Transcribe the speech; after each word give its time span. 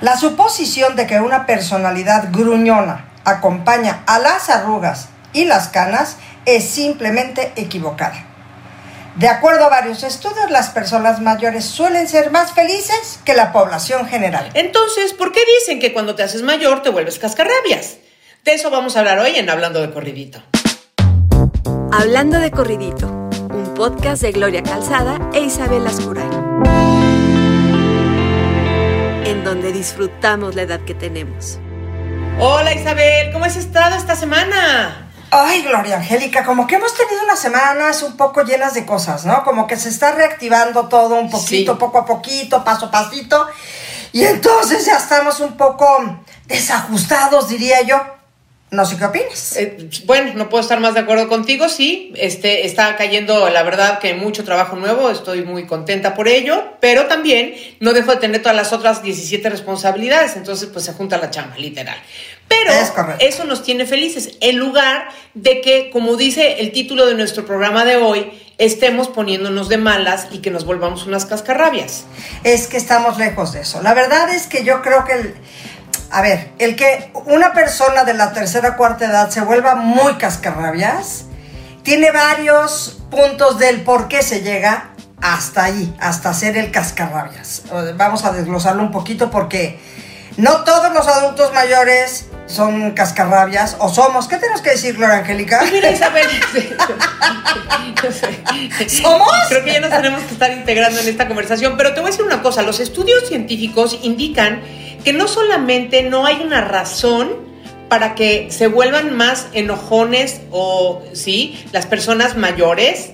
La 0.00 0.16
suposición 0.16 0.96
de 0.96 1.06
que 1.06 1.20
una 1.20 1.44
personalidad 1.44 2.30
gruñona 2.32 3.10
acompaña 3.24 4.02
a 4.06 4.18
las 4.18 4.48
arrugas 4.48 5.08
y 5.34 5.44
las 5.44 5.68
canas 5.68 6.16
es 6.46 6.64
simplemente 6.64 7.52
equivocada. 7.56 8.26
De 9.16 9.28
acuerdo 9.28 9.66
a 9.66 9.68
varios 9.68 10.02
estudios, 10.02 10.50
las 10.50 10.70
personas 10.70 11.20
mayores 11.20 11.66
suelen 11.66 12.08
ser 12.08 12.30
más 12.30 12.52
felices 12.52 13.20
que 13.26 13.34
la 13.34 13.52
población 13.52 14.06
general. 14.06 14.48
Entonces, 14.54 15.12
¿por 15.12 15.32
qué 15.32 15.40
dicen 15.58 15.80
que 15.80 15.92
cuando 15.92 16.14
te 16.14 16.22
haces 16.22 16.40
mayor 16.42 16.82
te 16.82 16.88
vuelves 16.88 17.18
cascarrabias? 17.18 17.98
De 18.44 18.54
eso 18.54 18.70
vamos 18.70 18.96
a 18.96 19.00
hablar 19.00 19.18
hoy 19.18 19.36
en 19.36 19.50
Hablando 19.50 19.82
de 19.82 19.90
Corridito. 19.90 20.42
Hablando 21.92 22.38
de 22.38 22.50
Corridito, 22.50 23.08
un 23.08 23.74
podcast 23.74 24.22
de 24.22 24.32
Gloria 24.32 24.62
Calzada 24.62 25.18
e 25.34 25.40
Isabel 25.40 25.86
Ascuray 25.86 26.49
donde 29.50 29.72
disfrutamos 29.72 30.54
la 30.54 30.62
edad 30.62 30.78
que 30.84 30.94
tenemos. 30.94 31.58
Hola 32.38 32.72
Isabel, 32.72 33.32
¿cómo 33.32 33.46
has 33.46 33.56
estado 33.56 33.96
esta 33.96 34.14
semana? 34.14 35.10
Ay, 35.32 35.62
Gloria 35.62 35.96
Angélica, 35.96 36.44
como 36.44 36.68
que 36.68 36.76
hemos 36.76 36.94
tenido 36.94 37.24
unas 37.24 37.40
semanas 37.40 38.04
un 38.04 38.16
poco 38.16 38.42
llenas 38.42 38.74
de 38.74 38.86
cosas, 38.86 39.26
¿no? 39.26 39.42
Como 39.42 39.66
que 39.66 39.76
se 39.76 39.88
está 39.88 40.12
reactivando 40.12 40.86
todo 40.86 41.16
un 41.16 41.28
poquito, 41.28 41.76
poco 41.76 41.98
a 41.98 42.06
poquito, 42.06 42.62
paso 42.62 42.86
a 42.86 42.90
pasito. 42.92 43.48
Y 44.12 44.22
entonces 44.22 44.86
ya 44.86 44.98
estamos 44.98 45.40
un 45.40 45.56
poco 45.56 45.86
desajustados, 46.46 47.48
diría 47.48 47.82
yo. 47.82 48.00
No 48.70 48.84
sé 48.84 48.96
qué 48.96 49.04
opinas. 49.04 49.56
Eh, 49.56 49.88
bueno, 50.04 50.32
no 50.36 50.48
puedo 50.48 50.62
estar 50.62 50.78
más 50.78 50.94
de 50.94 51.00
acuerdo 51.00 51.28
contigo, 51.28 51.68
sí. 51.68 52.12
Este, 52.14 52.66
está 52.66 52.94
cayendo, 52.96 53.50
la 53.50 53.64
verdad, 53.64 53.98
que 53.98 54.14
mucho 54.14 54.44
trabajo 54.44 54.76
nuevo, 54.76 55.10
estoy 55.10 55.42
muy 55.42 55.66
contenta 55.66 56.14
por 56.14 56.28
ello, 56.28 56.74
pero 56.78 57.06
también 57.06 57.54
no 57.80 57.92
dejo 57.92 58.12
de 58.12 58.18
tener 58.18 58.42
todas 58.42 58.56
las 58.56 58.72
otras 58.72 59.02
17 59.02 59.50
responsabilidades, 59.50 60.36
entonces 60.36 60.68
pues 60.72 60.84
se 60.84 60.92
junta 60.92 61.18
la 61.18 61.30
chamba, 61.30 61.56
literal. 61.58 61.96
Pero 62.46 62.72
eso 63.18 63.44
nos 63.44 63.64
tiene 63.64 63.86
felices, 63.86 64.36
en 64.40 64.56
lugar 64.58 65.08
de 65.34 65.60
que, 65.60 65.90
como 65.90 66.16
dice 66.16 66.60
el 66.60 66.70
título 66.70 67.06
de 67.06 67.14
nuestro 67.14 67.44
programa 67.44 67.84
de 67.84 67.96
hoy, 67.96 68.30
estemos 68.58 69.08
poniéndonos 69.08 69.68
de 69.68 69.78
malas 69.78 70.28
y 70.30 70.38
que 70.38 70.50
nos 70.50 70.64
volvamos 70.64 71.06
unas 71.06 71.26
cascarrabias. 71.26 72.04
Es 72.44 72.68
que 72.68 72.76
estamos 72.76 73.18
lejos 73.18 73.52
de 73.52 73.62
eso. 73.62 73.82
La 73.82 73.94
verdad 73.94 74.32
es 74.32 74.46
que 74.46 74.62
yo 74.62 74.80
creo 74.80 75.04
que... 75.04 75.12
El 75.14 75.34
a 76.10 76.22
ver, 76.22 76.50
el 76.58 76.76
que 76.76 77.12
una 77.26 77.52
persona 77.52 78.04
de 78.04 78.14
la 78.14 78.32
tercera 78.32 78.70
o 78.70 78.76
cuarta 78.76 79.06
edad 79.06 79.30
se 79.30 79.40
vuelva 79.40 79.74
muy 79.76 80.14
cascarrabias, 80.14 81.26
tiene 81.82 82.10
varios 82.10 82.98
puntos 83.10 83.58
del 83.58 83.82
por 83.82 84.08
qué 84.08 84.22
se 84.22 84.42
llega 84.42 84.90
hasta 85.20 85.64
ahí, 85.64 85.94
hasta 86.00 86.32
ser 86.34 86.56
el 86.56 86.70
cascarrabias. 86.70 87.62
Vamos 87.96 88.24
a 88.24 88.32
desglosarlo 88.32 88.82
un 88.82 88.90
poquito 88.90 89.30
porque 89.30 89.78
no 90.36 90.64
todos 90.64 90.92
los 90.92 91.06
adultos 91.06 91.52
mayores 91.52 92.26
son 92.46 92.92
cascarrabias 92.92 93.76
o 93.78 93.88
somos. 93.88 94.26
¿Qué 94.26 94.36
tenemos 94.36 94.62
que 94.62 94.70
decir, 94.70 94.96
Gloria 94.96 95.18
Angélica? 95.18 95.58
Pues 95.60 95.72
mira, 95.72 95.90
Isabel. 95.90 96.26
¿Somos? 98.88 99.30
Creo 99.48 99.64
que 99.64 99.72
ya 99.72 99.80
nos 99.80 99.90
tenemos 99.90 100.22
que 100.22 100.32
estar 100.32 100.50
integrando 100.50 101.00
en 101.00 101.08
esta 101.08 101.26
conversación. 101.28 101.76
Pero 101.76 101.94
te 101.94 102.00
voy 102.00 102.08
a 102.08 102.10
decir 102.12 102.24
una 102.24 102.42
cosa: 102.42 102.62
los 102.62 102.80
estudios 102.80 103.28
científicos 103.28 103.98
indican 104.02 104.62
que 105.04 105.12
no 105.12 105.28
solamente 105.28 106.02
no 106.02 106.26
hay 106.26 106.40
una 106.44 106.60
razón 106.60 107.50
para 107.88 108.14
que 108.14 108.50
se 108.50 108.68
vuelvan 108.68 109.16
más 109.16 109.48
enojones 109.52 110.42
o, 110.50 111.02
sí, 111.12 111.64
las 111.72 111.86
personas 111.86 112.36
mayores, 112.36 113.12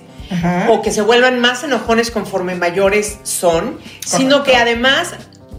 o 0.67 0.81
que 0.81 0.91
se 0.91 1.01
vuelvan 1.01 1.39
más 1.39 1.63
enojones 1.63 2.11
conforme 2.11 2.53
mayores 2.55 3.17
son, 3.23 3.79
sino 4.05 4.43
que 4.43 4.55
además 4.55 5.15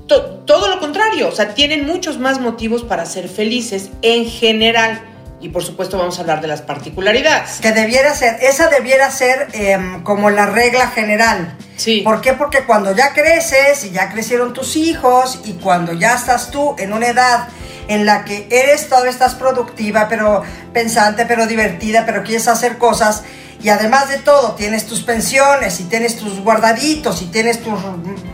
todo 0.06 0.68
lo 0.68 0.78
contrario, 0.78 1.28
o 1.28 1.32
sea, 1.32 1.54
tienen 1.54 1.86
muchos 1.86 2.18
más 2.18 2.40
motivos 2.40 2.82
para 2.82 3.04
ser 3.06 3.28
felices 3.28 3.90
en 4.02 4.26
general. 4.26 5.02
Y 5.40 5.50
por 5.50 5.62
supuesto 5.62 5.98
vamos 5.98 6.18
a 6.18 6.22
hablar 6.22 6.40
de 6.40 6.48
las 6.48 6.62
particularidades. 6.62 7.60
Que 7.60 7.72
debiera 7.72 8.14
ser, 8.14 8.38
esa 8.42 8.68
debiera 8.68 9.10
ser 9.10 9.48
em, 9.52 10.02
como 10.02 10.30
la 10.30 10.46
regla 10.46 10.88
general. 10.88 11.56
Sí. 11.76 12.00
¿Por 12.00 12.20
qué? 12.20 12.32
Porque 12.32 12.64
cuando 12.64 12.94
ya 12.94 13.12
creces 13.12 13.84
y 13.84 13.90
ya 13.90 14.10
crecieron 14.10 14.52
tus 14.52 14.74
hijos 14.74 15.40
y 15.44 15.52
cuando 15.54 15.92
ya 15.92 16.14
estás 16.14 16.50
tú 16.50 16.74
en 16.78 16.92
una 16.92 17.06
edad 17.06 17.48
en 17.86 18.04
la 18.04 18.24
que 18.24 18.46
eres 18.50 18.88
todavía 18.88 19.10
estás 19.10 19.34
productiva, 19.34 20.08
pero 20.08 20.42
pensante, 20.72 21.24
pero 21.24 21.46
divertida, 21.46 22.04
pero 22.04 22.22
quieres 22.22 22.46
hacer 22.48 22.76
cosas 22.76 23.22
y 23.60 23.70
además 23.70 24.08
de 24.08 24.18
todo 24.18 24.54
tienes 24.54 24.86
tus 24.86 25.02
pensiones 25.02 25.80
y 25.80 25.84
tienes 25.84 26.16
tus 26.16 26.38
guardaditos 26.40 27.22
y 27.22 27.26
tienes 27.26 27.62
tus 27.62 27.80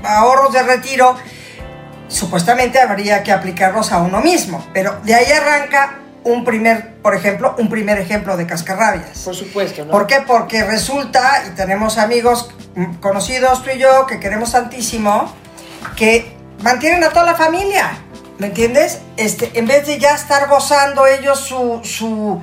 ahorros 0.03 0.53
de 0.53 0.63
retiro, 0.63 1.17
supuestamente 2.09 2.79
habría 2.81 3.23
que 3.23 3.33
aplicarlos 3.33 3.93
a 3.93 3.99
uno 3.99 4.21
mismo, 4.21 4.67
pero 4.75 5.01
de 5.05 5.15
ahí 5.15 5.31
arranca 5.33 6.01
un 6.25 6.45
primer, 6.45 6.95
por 6.97 7.15
ejemplo, 7.15 7.55
un 7.59 7.69
primer 7.69 7.99
ejemplo 7.99 8.37
de 8.37 8.47
cascarrabias. 8.47 9.21
Por 9.21 9.35
supuesto, 9.35 9.85
¿no? 9.85 9.93
¿Por 9.93 10.07
qué? 10.07 10.21
Porque 10.27 10.65
resulta, 10.65 11.45
y 11.47 11.55
tenemos 11.55 11.99
amigos 11.99 12.51
conocidos 13.01 13.63
tú 13.63 13.71
y 13.75 13.79
yo 13.79 14.07
que 14.07 14.19
queremos 14.19 14.53
tantísimo, 14.53 15.33
que 15.97 16.35
mantienen 16.63 17.05
a 17.05 17.11
toda 17.11 17.27
la 17.27 17.35
familia, 17.35 17.99
¿me 18.39 18.49
entiendes? 18.49 19.01
Este, 19.17 19.59
en 19.59 19.67
vez 19.67 19.87
de 19.87 19.99
ya 19.99 20.15
estar 20.15 20.49
gozando 20.49 21.07
ellos 21.07 21.39
su, 21.41 21.81
su, 21.85 22.43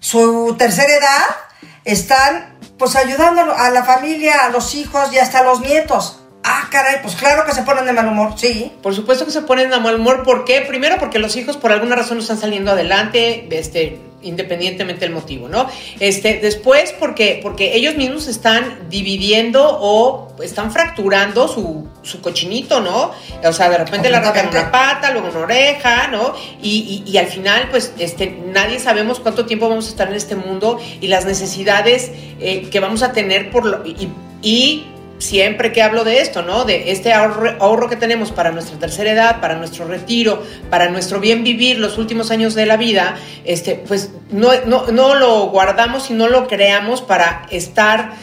su 0.00 0.56
tercera 0.58 0.92
edad, 0.92 1.36
están 1.84 2.58
pues 2.78 2.96
ayudando 2.96 3.54
a 3.54 3.70
la 3.70 3.84
familia, 3.84 4.44
a 4.44 4.48
los 4.48 4.74
hijos 4.74 5.12
y 5.12 5.18
hasta 5.18 5.40
a 5.40 5.42
los 5.44 5.60
nietos. 5.60 6.21
Ah, 6.44 6.68
caray, 6.70 6.96
pues 7.02 7.14
claro 7.14 7.44
que 7.44 7.52
se 7.52 7.62
ponen 7.62 7.86
de 7.86 7.92
mal 7.92 8.08
humor, 8.08 8.32
sí. 8.36 8.72
Por 8.82 8.94
supuesto 8.94 9.24
que 9.24 9.30
se 9.30 9.42
ponen 9.42 9.70
de 9.70 9.78
mal 9.78 9.94
humor. 9.94 10.24
¿Por 10.24 10.44
qué? 10.44 10.62
Primero 10.62 10.98
porque 10.98 11.20
los 11.20 11.36
hijos 11.36 11.56
por 11.56 11.70
alguna 11.70 11.94
razón 11.94 12.16
no 12.16 12.22
están 12.22 12.38
saliendo 12.38 12.72
adelante, 12.72 13.46
este, 13.52 14.00
independientemente 14.22 15.02
del 15.04 15.14
motivo, 15.14 15.48
¿no? 15.48 15.68
Este, 16.00 16.40
después 16.40 16.92
porque, 16.98 17.38
porque 17.40 17.76
ellos 17.76 17.94
mismos 17.94 18.26
están 18.26 18.88
dividiendo 18.90 19.64
o 19.64 20.34
están 20.42 20.72
fracturando 20.72 21.46
su, 21.46 21.88
su 22.02 22.20
cochinito, 22.20 22.80
¿no? 22.80 23.12
O 23.44 23.52
sea, 23.52 23.70
de 23.70 23.78
repente 23.78 24.10
le 24.10 24.16
arrancan 24.16 24.48
una 24.48 24.72
pata, 24.72 25.12
luego 25.12 25.28
una 25.28 25.40
oreja, 25.40 26.08
¿no? 26.08 26.34
Y, 26.60 27.04
y, 27.06 27.18
al 27.18 27.26
final, 27.26 27.68
pues, 27.70 27.92
este, 27.98 28.36
nadie 28.46 28.80
sabemos 28.80 29.20
cuánto 29.20 29.46
tiempo 29.46 29.68
vamos 29.68 29.86
a 29.86 29.90
estar 29.90 30.08
en 30.08 30.14
este 30.14 30.34
mundo 30.34 30.80
y 31.00 31.06
las 31.06 31.24
necesidades 31.24 32.10
eh, 32.40 32.68
que 32.68 32.80
vamos 32.80 33.04
a 33.04 33.12
tener 33.12 33.52
por 33.52 33.64
lo, 33.64 33.86
y, 33.86 34.08
y 34.42 34.86
siempre 35.22 35.72
que 35.72 35.82
hablo 35.82 36.04
de 36.04 36.20
esto, 36.20 36.42
¿no? 36.42 36.64
De 36.64 36.90
este 36.90 37.12
ahorro, 37.12 37.88
que 37.88 37.96
tenemos 37.96 38.32
para 38.32 38.50
nuestra 38.50 38.78
tercera 38.78 39.12
edad, 39.12 39.40
para 39.40 39.54
nuestro 39.54 39.86
retiro, 39.86 40.42
para 40.68 40.88
nuestro 40.88 41.20
bien 41.20 41.44
vivir 41.44 41.78
los 41.78 41.96
últimos 41.96 42.30
años 42.30 42.54
de 42.54 42.66
la 42.66 42.76
vida, 42.76 43.16
este, 43.44 43.76
pues 43.76 44.10
no, 44.30 44.50
no, 44.66 45.14
lo 45.14 45.46
guardamos 45.50 46.10
y 46.10 46.14
no 46.14 46.28
lo 46.28 46.48
creamos 46.48 47.02
para 47.02 47.46
estar 47.50 48.14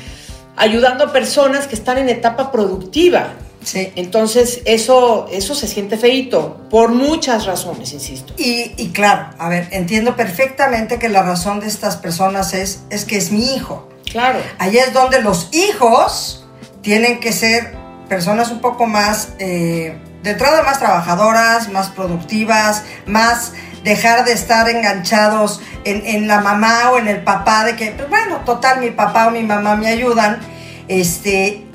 ayudando 0.57 1.05
a 1.05 1.13
personas 1.13 1.67
que 1.67 1.75
están 1.75 1.97
en 1.97 2.09
etapa 2.09 2.51
productiva. 2.51 3.33
Sí. 3.63 3.91
Entonces, 3.95 4.61
eso, 4.65 5.27
eso 5.31 5.53
se 5.53 5.67
siente 5.67 5.97
feito, 5.97 6.61
por 6.69 6.91
muchas 6.91 7.45
razones, 7.45 7.93
insisto. 7.93 8.33
Y, 8.37 8.71
y, 8.77 8.89
claro, 8.89 9.29
a 9.37 9.49
ver, 9.49 9.67
entiendo 9.71 10.15
perfectamente 10.15 10.97
que 10.97 11.09
la 11.09 11.23
razón 11.23 11.59
de 11.59 11.67
estas 11.67 11.97
personas 11.97 12.53
es, 12.53 12.83
es 12.89 13.05
que 13.05 13.17
es 13.17 13.31
mi 13.31 13.53
hijo. 13.53 13.89
Claro. 14.09 14.39
Ahí 14.57 14.77
es 14.77 14.93
donde 14.93 15.21
los 15.21 15.49
hijos 15.51 16.39
tienen 16.81 17.19
que 17.19 17.33
ser 17.33 17.75
personas 18.07 18.51
un 18.51 18.59
poco 18.59 18.87
más, 18.87 19.29
eh, 19.39 19.97
de 20.23 20.31
entrada 20.31 20.63
más 20.63 20.79
trabajadoras, 20.79 21.69
más 21.69 21.89
productivas, 21.89 22.83
más 23.05 23.53
dejar 23.83 24.25
de 24.25 24.33
estar 24.33 24.67
enganchados 24.69 25.61
en, 25.85 26.27
la 26.27 26.41
mamá 26.41 26.91
o 26.91 26.97
en 26.97 27.07
el 27.07 27.23
papá, 27.23 27.63
de 27.63 27.75
que, 27.75 27.91
pues 27.91 28.09
bueno, 28.09 28.37
total, 28.45 28.81
mi 28.81 28.91
papá 28.91 29.27
o 29.27 29.31
mi 29.31 29.43
mamá 29.43 29.75
me 29.75 29.87
ayudan, 29.87 30.39
este, 30.87 31.65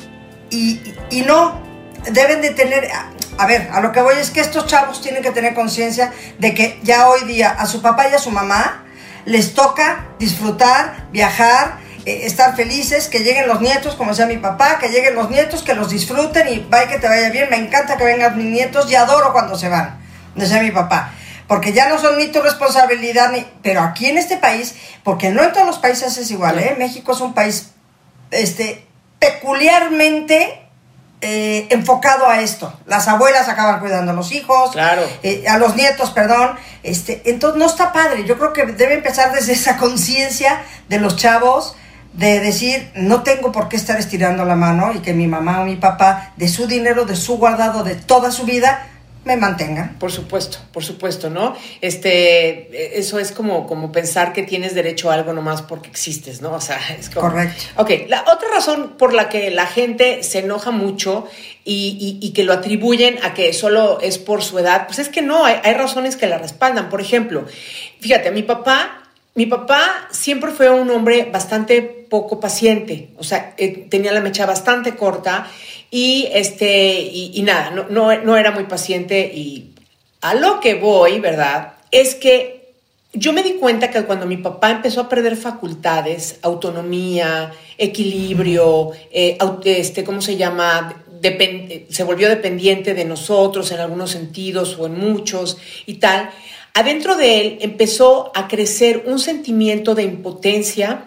y, 0.50 0.94
y 1.10 1.22
no, 1.22 1.62
deben 2.10 2.42
de 2.42 2.50
tener, 2.50 2.88
a 3.38 3.47
ver, 3.47 3.71
a 3.72 3.81
lo 3.81 3.92
que 3.92 4.03
voy 4.03 4.16
es 4.21 4.31
que 4.31 4.41
estos 4.41 4.66
chavos 4.66 5.00
tienen 5.00 5.22
que 5.22 5.31
tener 5.31 5.54
conciencia 5.54 6.12
de 6.39 6.54
que 6.54 6.78
ya 6.83 7.09
hoy 7.09 7.24
día 7.24 7.50
a 7.50 7.66
su 7.66 7.80
papá 7.80 8.09
y 8.10 8.15
a 8.15 8.18
su 8.18 8.30
mamá 8.30 8.84
les 9.24 9.54
toca 9.54 10.07
disfrutar, 10.18 11.07
viajar, 11.10 11.78
eh, 12.06 12.27
estar 12.27 12.54
felices, 12.54 13.09
que 13.09 13.21
lleguen 13.21 13.48
los 13.48 13.60
nietos, 13.60 13.95
como 13.95 14.10
decía 14.10 14.27
mi 14.27 14.36
papá, 14.36 14.78
que 14.78 14.89
lleguen 14.89 15.15
los 15.15 15.30
nietos, 15.30 15.62
que 15.62 15.74
los 15.74 15.91
disfruten 15.91 16.48
y 16.48 16.59
vaya 16.59 16.89
que 16.89 16.98
te 16.98 17.09
vaya 17.09 17.30
bien. 17.30 17.48
Me 17.51 17.56
encanta 17.56 17.97
que 17.97 18.04
vengan 18.04 18.36
mis 18.36 18.47
nietos 18.47 18.91
y 18.91 18.95
adoro 18.95 19.33
cuando 19.33 19.56
se 19.56 19.68
van, 19.68 19.98
decía 20.34 20.60
mi 20.60 20.71
papá. 20.71 21.12
Porque 21.47 21.72
ya 21.72 21.89
no 21.89 21.98
son 21.98 22.16
ni 22.18 22.28
tu 22.28 22.41
responsabilidad, 22.41 23.30
ni, 23.33 23.47
pero 23.62 23.83
aquí 23.83 24.06
en 24.06 24.18
este 24.18 24.36
país, 24.36 24.74
porque 25.03 25.30
no 25.30 25.42
en 25.42 25.53
todos 25.53 25.66
los 25.66 25.78
países 25.78 26.16
es 26.16 26.30
igual, 26.30 26.59
¿eh? 26.59 26.74
México 26.78 27.12
es 27.12 27.21
un 27.21 27.34
país 27.34 27.71
este, 28.30 28.86
peculiarmente 29.18 30.65
eh, 31.27 31.68
enfocado 31.71 32.28
a 32.28 32.41
esto. 32.42 32.71
Las 32.84 33.09
abuelas 33.09 33.48
acaban 33.48 33.80
cuidando 33.80 34.12
a 34.12 34.15
los 34.15 34.33
hijos, 34.33 34.72
claro. 34.72 35.03
Eh, 35.22 35.45
a 35.48 35.57
los 35.57 35.74
nietos, 35.74 36.10
perdón. 36.10 36.57
Este, 36.83 37.22
entonces 37.24 37.59
no 37.59 37.65
está 37.65 37.95
padre. 37.95 38.24
Yo 38.27 38.36
creo 38.36 38.53
que 38.53 38.66
debe 38.66 38.92
empezar 38.92 39.33
desde 39.33 39.54
esa 39.54 39.78
conciencia 39.78 40.62
de 40.89 40.98
los 40.98 41.16
chavos 41.16 41.77
de 42.15 42.41
decir, 42.41 42.91
no 42.95 43.22
tengo 43.22 43.51
por 43.51 43.69
qué 43.69 43.77
estar 43.77 43.99
estirando 43.99 44.45
la 44.45 44.55
mano 44.55 44.93
y 44.95 45.01
que 45.01 45.13
mi 45.13 45.27
mamá 45.27 45.61
o 45.61 45.65
mi 45.65 45.77
papá, 45.77 46.33
de 46.37 46.49
su 46.49 46.66
dinero, 46.66 47.05
de 47.05 47.16
su 47.16 47.39
guardado, 47.39 47.83
de 47.83 47.97
toda 47.97 48.31
su 48.31 48.45
vida, 48.45 48.87
me 49.25 49.37
mantengan. 49.37 49.97
Por 49.99 50.13
supuesto, 50.13 50.59
por 50.72 50.84
supuesto, 50.84 51.31
¿no? 51.31 51.57
Este, 51.81 52.99
eso 52.99 53.19
es 53.19 53.33
como, 53.33 53.66
como 53.66 53.91
pensar 53.91 54.33
que 54.33 54.43
tienes 54.43 54.75
derecho 54.75 55.11
a 55.11 55.15
algo 55.15 55.33
nomás 55.33 55.63
porque 55.63 55.89
existes, 55.89 56.41
¿no? 56.41 56.53
O 56.53 56.61
sea, 56.61 56.78
es 56.99 57.09
como... 57.11 57.28
Correcto. 57.28 57.65
Ok, 57.77 57.91
la 58.09 58.22
otra 58.33 58.49
razón 58.51 58.95
por 58.97 59.13
la 59.13 59.28
que 59.28 59.51
la 59.51 59.67
gente 59.67 60.22
se 60.22 60.41
enoja 60.41 60.71
mucho 60.71 61.27
y, 61.65 62.19
y, 62.21 62.33
que 62.33 62.45
lo 62.45 62.53
atribuyen 62.53 63.19
a 63.25 63.33
que 63.33 63.55
solo 63.55 63.99
es 64.03 64.19
por 64.19 64.43
su 64.43 64.59
edad, 64.59 64.87
pues 64.87 64.99
es 64.99 65.09
que 65.09 65.22
no, 65.22 65.47
hay, 65.47 65.57
hay 65.65 65.72
razones 65.72 66.17
que 66.17 66.27
la 66.27 66.37
respaldan. 66.37 66.91
Por 66.91 67.01
ejemplo, 67.01 67.47
fíjate, 68.01 68.31
mi 68.31 68.43
papá 68.43 69.03
mi 69.34 69.47
papá 69.47 70.09
siempre 70.10 70.53
fue 70.53 70.71
un 70.71 70.91
hombre 70.91 71.28
bastante 71.33 71.83
poco 71.83 72.39
paciente, 72.39 73.10
o 73.19 73.25
sea, 73.25 73.54
eh, 73.57 73.86
tenía 73.91 74.13
la 74.13 74.21
mecha 74.21 74.47
bastante 74.47 74.95
corta 74.95 75.51
y, 75.91 76.28
este, 76.33 77.01
y, 77.01 77.42
nada, 77.42 77.71
no, 77.71 78.16
no, 78.16 78.36
era 78.36 78.53
muy 78.53 78.65
paciente 78.65 79.33
y 79.34 79.72
a 80.21 80.34
lo 80.34 80.60
que 80.60 80.75
voy, 80.75 81.19
¿verdad? 81.19 81.75
Es 81.91 82.15
que 82.15 82.75
yo 83.13 83.33
me 83.33 83.42
di 83.42 83.54
cuenta 83.54 83.91
que 83.91 84.04
cuando 84.04 84.27
mi 84.27 84.36
papá 84.36 84.71
empezó 84.71 85.03
a 85.03 85.09
perder 85.09 85.36
facultades, 85.36 86.39
autonomía, 86.42 87.53
equilibrio, 87.78 88.92
eh, 89.10 89.39
este, 89.65 90.04
¿cómo 90.04 90.21
se 90.21 90.36
llama? 90.36 91.01
se 91.89 92.04
volvió 92.04 92.28
dependiente 92.28 92.92
de 92.92 93.07
nosotros 93.07 93.72
en 93.72 93.81
algunos 93.81 94.10
sentidos 94.10 94.77
o 94.78 94.86
en 94.86 94.98
muchos 94.98 95.57
y 95.86 95.95
tal, 95.95 96.31
adentro 96.74 97.16
de 97.16 97.41
él 97.41 97.59
empezó 97.60 98.32
a 98.34 98.48
crecer 98.48 99.04
un 99.06 99.18
sentimiento 99.18 99.94
de 99.94 100.03
impotencia, 100.03 101.04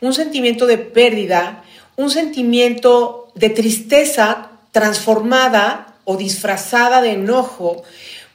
un 0.00 0.14
sentimiento 0.14 0.66
de 0.66 0.78
pérdida, 0.78 1.62
un 1.96 2.10
sentimiento 2.10 3.28
de 3.34 3.50
tristeza 3.50 4.50
transformada 4.72 5.94
o 6.04 6.16
disfrazada 6.16 7.02
de 7.02 7.12
enojo, 7.12 7.82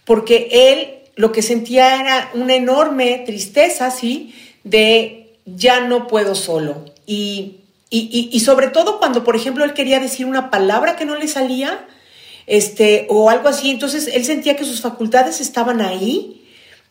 porque 0.05 0.47
él 0.51 0.95
lo 1.15 1.31
que 1.31 1.41
sentía 1.41 1.99
era 1.99 2.31
una 2.33 2.55
enorme 2.55 3.23
tristeza, 3.25 3.89
¿sí? 3.89 4.35
De 4.63 5.33
ya 5.45 5.81
no 5.81 6.07
puedo 6.07 6.35
solo. 6.35 6.85
Y, 7.05 7.57
y, 7.89 8.39
sobre 8.41 8.67
todo 8.67 8.99
cuando, 8.99 9.23
por 9.23 9.35
ejemplo, 9.35 9.63
él 9.63 9.73
quería 9.73 9.99
decir 9.99 10.25
una 10.25 10.49
palabra 10.49 10.95
que 10.95 11.05
no 11.05 11.15
le 11.15 11.27
salía, 11.27 11.87
este, 12.47 13.07
o 13.09 13.29
algo 13.29 13.47
así, 13.47 13.69
entonces 13.69 14.07
él 14.13 14.25
sentía 14.25 14.55
que 14.55 14.65
sus 14.65 14.81
facultades 14.81 15.39
estaban 15.39 15.81
ahí, 15.81 16.34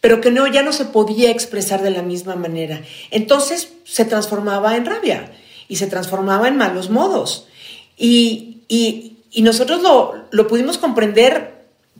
pero 0.04 0.20
que 0.20 0.30
no, 0.30 0.46
ya 0.46 0.62
no 0.62 0.74
se 0.74 0.84
podía 0.84 1.30
expresar 1.30 1.80
de 1.80 1.90
la 1.90 2.02
misma 2.02 2.36
manera. 2.36 2.82
Entonces 3.10 3.72
se 3.84 4.04
transformaba 4.04 4.76
en 4.76 4.84
rabia 4.84 5.32
y 5.66 5.76
se 5.76 5.86
transformaba 5.86 6.46
en 6.46 6.58
malos 6.58 6.90
modos. 6.90 7.48
Y, 7.96 8.58
y, 8.68 9.16
nosotros 9.40 9.80
lo, 9.80 10.26
lo 10.30 10.46
pudimos 10.46 10.76
comprender, 10.76 11.54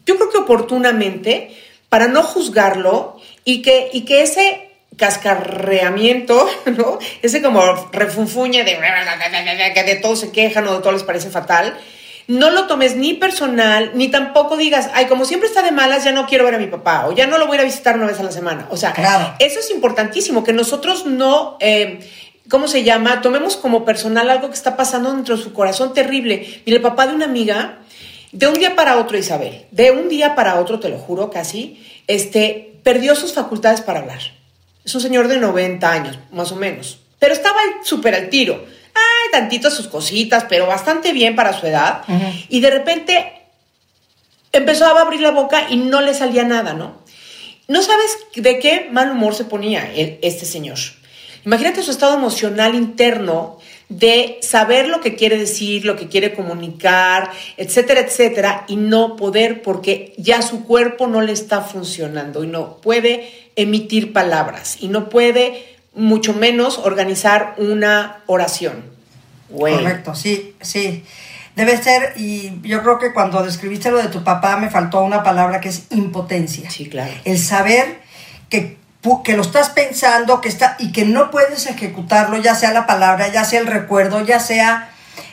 yo 0.05 0.17
creo 0.17 0.29
que 0.29 0.37
oportunamente, 0.37 1.57
para 1.89 2.07
no 2.07 2.23
juzgarlo 2.23 3.19
y 3.43 3.63
que, 3.63 3.89
y 3.91 4.03
que 4.03 4.21
ese 4.21 4.69
cascarreamiento, 4.99 6.47
¿no? 6.77 6.99
Ese 7.23 7.41
como 7.41 7.63
refunfuña 7.91 8.65
de 8.65 8.79
que 9.75 9.83
de 9.83 9.97
todo 9.97 10.15
se 10.15 10.31
quejan 10.31 10.69
o 10.69 10.75
de 10.75 10.81
todo 10.81 10.93
les 10.93 11.05
parece 11.05 11.31
fatal, 11.31 11.75
no 12.27 12.51
lo 12.51 12.67
tomes 12.67 12.97
ni 12.97 13.15
personal, 13.15 13.93
ni 13.95 14.09
tampoco 14.09 14.57
digas, 14.57 14.91
ay, 14.95 15.07
como 15.07 15.25
siempre 15.25 15.49
está 15.49 15.63
de 15.63 15.73
malas, 15.73 16.05
ya 16.05 16.13
no 16.13 16.27
quiero 16.27 16.45
ver 16.45 16.55
a 16.55 16.59
mi 16.59 16.67
papá 16.67 17.07
o 17.07 17.13
ya 17.13 17.27
no 17.27 17.39
lo 17.39 17.47
voy 17.47 17.59
a 17.59 17.65
visitar 17.65 17.97
una 17.97 18.07
vez 18.07 18.19
a 18.19 18.23
la 18.23 18.33
semana. 18.33 18.67
O 18.71 18.77
sea, 18.77 18.95
eso 19.39 19.61
es 19.61 19.71
importantísimo, 19.71 20.43
que 20.43 20.53
nosotros 20.53 21.05
no, 21.05 21.57
eh, 21.61 22.01
¿cómo 22.49 22.67
se 22.67 22.83
llama? 22.83 23.21
Tomemos 23.21 23.57
como 23.57 23.85
personal 23.85 24.31
algo 24.31 24.49
que 24.49 24.55
está 24.55 24.77
pasando 24.77 25.13
dentro 25.13 25.37
de 25.37 25.43
su 25.43 25.53
corazón 25.53 25.93
terrible. 25.93 26.63
Mire, 26.65 26.77
el 26.79 26.83
papá 26.83 27.07
de 27.07 27.15
una 27.15 27.27
amiga, 27.27 27.79
de 28.33 28.49
un 28.49 28.55
día 28.55 28.75
para 28.75 28.97
otro, 28.97 29.19
Isabel, 29.19 29.67
de 29.71 29.91
un 29.91 30.09
día 30.09 30.35
para 30.35 30.59
otro, 30.61 30.81
te 30.81 30.89
lo 30.89 30.99
juro 30.99 31.31
casi, 31.31 31.85
este, 32.07 32.81
perdió 32.83 33.15
sus 33.17 33.35
facultades 33.35 33.83
para 33.83 34.01
hablar. 34.01 34.21
Es 34.83 34.95
un 34.95 35.01
señor 35.03 35.29
de 35.29 35.39
90 35.39 35.91
años, 35.91 36.19
más 36.33 36.53
o 36.53 36.57
menos. 36.57 37.01
Pero 37.19 37.35
estaba 37.35 37.59
súper 37.83 38.15
al 38.15 38.29
tiro 38.29 38.65
tantito 39.35 39.69
sus 39.69 39.89
cositas, 39.89 40.47
pero 40.49 40.67
bastante 40.67 41.13
bien 41.13 41.35
para 41.35 41.59
su 41.59 41.67
edad. 41.67 42.03
Y 42.49 42.61
de 42.61 42.71
repente 42.71 43.33
empezó 44.53 44.87
a 44.87 45.01
abrir 45.01 45.21
la 45.21 45.33
boca 45.33 45.67
y 45.69 45.77
no 45.77 46.01
le 46.01 46.15
salía 46.15 46.45
nada, 46.45 46.73
¿no? 46.73 47.03
No 47.67 47.83
sabes 47.83 48.17
de 48.37 48.61
qué 48.61 48.89
mal 48.93 49.11
humor 49.11 49.35
se 49.35 49.45
ponía 49.45 49.91
este 49.95 50.45
señor. 50.45 50.79
Imagínate 51.45 51.83
su 51.83 51.91
estado 51.91 52.15
emocional 52.15 52.77
interno 52.77 53.59
de 53.89 54.39
saber 54.41 54.89
lo 54.89 55.01
que 55.01 55.17
quiere 55.17 55.37
decir, 55.37 55.85
lo 55.85 55.97
que 55.97 56.09
quiere 56.09 56.33
comunicar, 56.33 57.31
etcétera, 57.57 58.01
etcétera, 58.01 58.65
y 58.69 58.77
no 58.77 59.17
poder 59.17 59.63
porque 59.63 60.15
ya 60.17 60.41
su 60.43 60.65
cuerpo 60.65 61.07
no 61.09 61.21
le 61.21 61.33
está 61.33 61.61
funcionando 61.61 62.45
y 62.45 62.47
no 62.47 62.77
puede 62.77 63.51
emitir 63.57 64.13
palabras 64.13 64.79
y 64.81 64.89
no 64.89 65.09
puede 65.09 65.65
mucho 65.93 66.33
menos 66.33 66.79
organizar 66.79 67.55
una 67.59 68.23
oración. 68.27 68.94
Correcto, 69.59 70.15
sí, 70.15 70.57
sí. 70.61 71.05
Debe 71.57 71.81
ser, 71.81 72.15
y 72.17 72.61
yo 72.63 72.83
creo 72.83 72.99
que 72.99 73.13
cuando 73.13 73.43
describiste 73.43 73.91
lo 73.91 73.99
de 73.99 74.09
tu 74.09 74.25
papá 74.25 74.57
me 74.57 74.71
faltó 74.71 75.03
una 75.03 75.23
palabra 75.23 75.61
que 75.61 75.69
es 75.69 75.85
impotencia. 75.91 76.69
Sí, 76.71 76.89
claro. 76.89 77.13
El 77.25 77.39
saber 77.39 78.01
que, 78.49 78.79
que 79.25 79.37
lo 79.37 79.43
estás 79.43 79.71
pensando 79.71 80.41
que 80.41 80.49
está, 80.49 80.77
y 80.79 80.91
que 80.91 81.05
no 81.05 81.31
puedes 81.31 81.67
ejecutarlo, 81.67 82.39
ya 82.39 82.55
sea 82.55 82.73
la 82.73 82.87
palabra, 82.87 83.29
ya 83.29 83.45
sea 83.45 83.61
el 83.61 83.67
recuerdo, 83.67 84.25
ya 84.25 84.41
sea... 84.41 84.91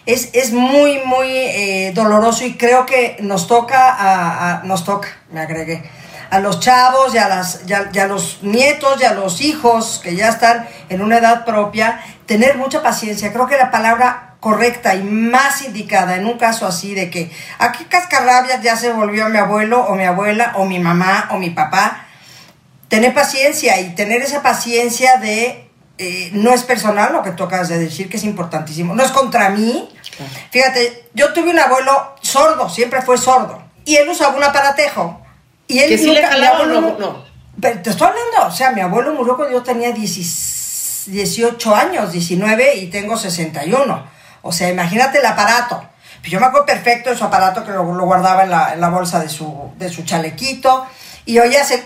Es, 0.07 0.29
es 0.33 0.51
muy, 0.51 0.99
muy 1.05 1.27
eh, 1.29 1.91
doloroso 1.93 2.43
y 2.43 2.55
creo 2.55 2.87
que 2.87 3.17
nos 3.19 3.45
toca, 3.45 3.95
a, 3.99 4.63
nos 4.63 4.83
toca, 4.83 5.09
me 5.31 5.41
agregué, 5.41 5.83
a 6.31 6.39
los 6.39 6.59
chavos 6.61 7.13
y 7.13 7.17
a, 7.17 7.27
las, 7.27 7.65
ya, 7.65 8.07
los 8.07 8.39
nietos 8.41 8.99
y 9.01 9.03
a 9.03 9.13
los 9.13 9.41
hijos 9.41 9.99
que 10.01 10.15
ya 10.15 10.29
están 10.29 10.67
en 10.89 11.01
una 11.01 11.17
edad 11.17 11.45
propia, 11.45 12.01
tener 12.31 12.55
mucha 12.55 12.81
paciencia. 12.81 13.33
Creo 13.33 13.45
que 13.45 13.57
la 13.57 13.71
palabra 13.71 14.35
correcta 14.39 14.95
y 14.95 15.03
más 15.03 15.63
indicada 15.63 16.15
en 16.15 16.25
un 16.25 16.37
caso 16.37 16.65
así 16.65 16.95
de 16.95 17.09
que 17.09 17.29
aquí 17.59 17.83
cascarrabias 17.83 18.61
ya 18.61 18.77
se 18.77 18.93
volvió 18.93 19.27
mi 19.27 19.37
abuelo 19.37 19.81
o 19.81 19.95
mi 19.95 20.05
abuela 20.05 20.53
o 20.55 20.63
mi 20.63 20.79
mamá 20.79 21.27
o 21.31 21.37
mi 21.39 21.49
papá, 21.49 22.05
tener 22.87 23.13
paciencia 23.13 23.81
y 23.81 23.95
tener 23.95 24.21
esa 24.21 24.41
paciencia 24.41 25.17
de 25.17 25.69
eh, 25.97 26.29
no 26.31 26.53
es 26.53 26.63
personal 26.63 27.11
lo 27.11 27.21
que 27.21 27.31
tú 27.31 27.43
acabas 27.43 27.67
de 27.67 27.77
decir, 27.77 28.07
que 28.07 28.15
es 28.15 28.23
importantísimo, 28.23 28.95
no 28.95 29.03
es 29.03 29.11
contra 29.11 29.49
mí. 29.49 29.89
Fíjate, 30.51 31.09
yo 31.13 31.33
tuve 31.33 31.49
un 31.49 31.59
abuelo 31.59 32.15
sordo, 32.21 32.69
siempre 32.69 33.01
fue 33.01 33.17
sordo, 33.17 33.61
y 33.83 33.97
él 33.97 34.07
usaba 34.07 34.37
un 34.37 34.43
aparatejo 34.43 35.19
y 35.67 35.79
él 35.79 35.89
¿Que 35.89 35.97
sí 35.97 36.11
le 36.11 36.25
jalaba 36.25 36.61
o 36.61 36.65
no? 36.65 36.97
no? 36.97 37.25
Pero 37.59 37.81
te 37.81 37.89
estoy 37.89 38.07
hablando, 38.07 38.47
o 38.47 38.55
sea, 38.55 38.71
mi 38.71 38.79
abuelo 38.79 39.13
murió 39.15 39.35
cuando 39.35 39.53
yo 39.53 39.63
tenía 39.63 39.91
18 41.05 41.75
años, 41.75 42.11
19 42.11 42.75
y 42.75 42.87
tengo 42.87 43.17
61. 43.17 44.07
O 44.41 44.51
sea, 44.51 44.69
imagínate 44.69 45.19
el 45.19 45.25
aparato. 45.25 45.83
Yo 46.23 46.39
me 46.39 46.45
acuerdo 46.45 46.65
perfecto 46.65 47.09
de 47.09 47.17
su 47.17 47.23
aparato 47.23 47.65
que 47.65 47.71
lo, 47.71 47.83
guardaba 47.83 48.43
en 48.43 48.49
la, 48.49 48.89
bolsa 48.89 49.19
de 49.19 49.29
su, 49.29 49.71
de 49.77 49.89
su 49.89 50.03
chalequito 50.03 50.85
y 51.25 51.39
oía 51.39 51.61
ese... 51.61 51.83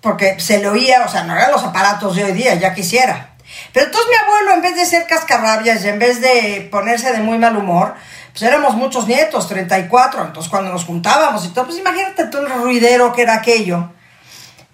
Porque 0.00 0.38
se 0.40 0.58
le 0.58 0.68
oía, 0.68 1.04
o 1.04 1.08
sea, 1.08 1.24
no 1.24 1.34
eran 1.34 1.50
los 1.50 1.64
aparatos 1.64 2.16
de 2.16 2.24
hoy 2.24 2.32
día, 2.32 2.54
ya 2.54 2.74
quisiera. 2.74 3.30
Pero 3.72 3.86
entonces 3.86 4.10
mi 4.10 4.16
abuelo, 4.16 4.52
en 4.54 4.62
vez 4.62 4.76
de 4.76 4.86
ser 4.86 5.06
cascarrabias 5.06 5.84
y 5.84 5.88
en 5.88 5.98
vez 5.98 6.20
de 6.20 6.68
ponerse 6.70 7.12
de 7.12 7.18
muy 7.18 7.38
mal 7.38 7.56
humor, 7.56 7.94
pues 8.30 8.42
éramos 8.42 8.74
muchos 8.74 9.06
nietos, 9.06 9.48
34, 9.48 10.26
entonces 10.26 10.50
cuando 10.50 10.70
nos 10.70 10.84
juntábamos 10.84 11.44
y 11.44 11.48
todo, 11.48 11.66
pues 11.66 11.78
imagínate 11.78 12.26
todo 12.26 12.46
el 12.46 12.52
ruidero 12.52 13.12
que 13.12 13.22
era 13.22 13.34
aquello. 13.34 13.90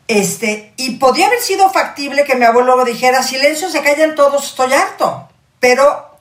Este, 0.09 0.73
y 0.77 0.97
podía 0.97 1.27
haber 1.27 1.41
sido 1.41 1.71
factible 1.71 2.25
que 2.25 2.35
mi 2.35 2.45
abuelo 2.45 2.85
dijera, 2.85 3.23
silencio, 3.23 3.71
se 3.71 3.83
callan 3.83 4.15
todos, 4.15 4.45
estoy 4.45 4.73
harto. 4.73 5.29
Pero 5.61 6.17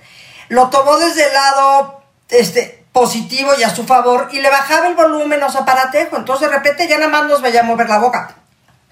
lo 0.49 0.69
tomó 0.69 0.97
desde 0.97 1.27
el 1.27 1.33
lado 1.33 2.01
este, 2.29 2.85
positivo 2.91 3.51
y 3.57 3.63
a 3.63 3.73
su 3.73 3.85
favor 3.85 4.29
y 4.31 4.41
le 4.41 4.49
bajaba 4.49 4.87
el 4.87 4.95
volumen 4.95 5.39
los 5.39 5.55
aparatejo. 5.55 6.17
Entonces 6.17 6.49
de 6.49 6.55
repente 6.55 6.87
ya 6.87 6.97
nada 6.97 7.11
más 7.11 7.25
nos 7.27 7.41
veía 7.41 7.63
mover 7.63 7.89
la 7.89 7.99
boca 7.99 8.35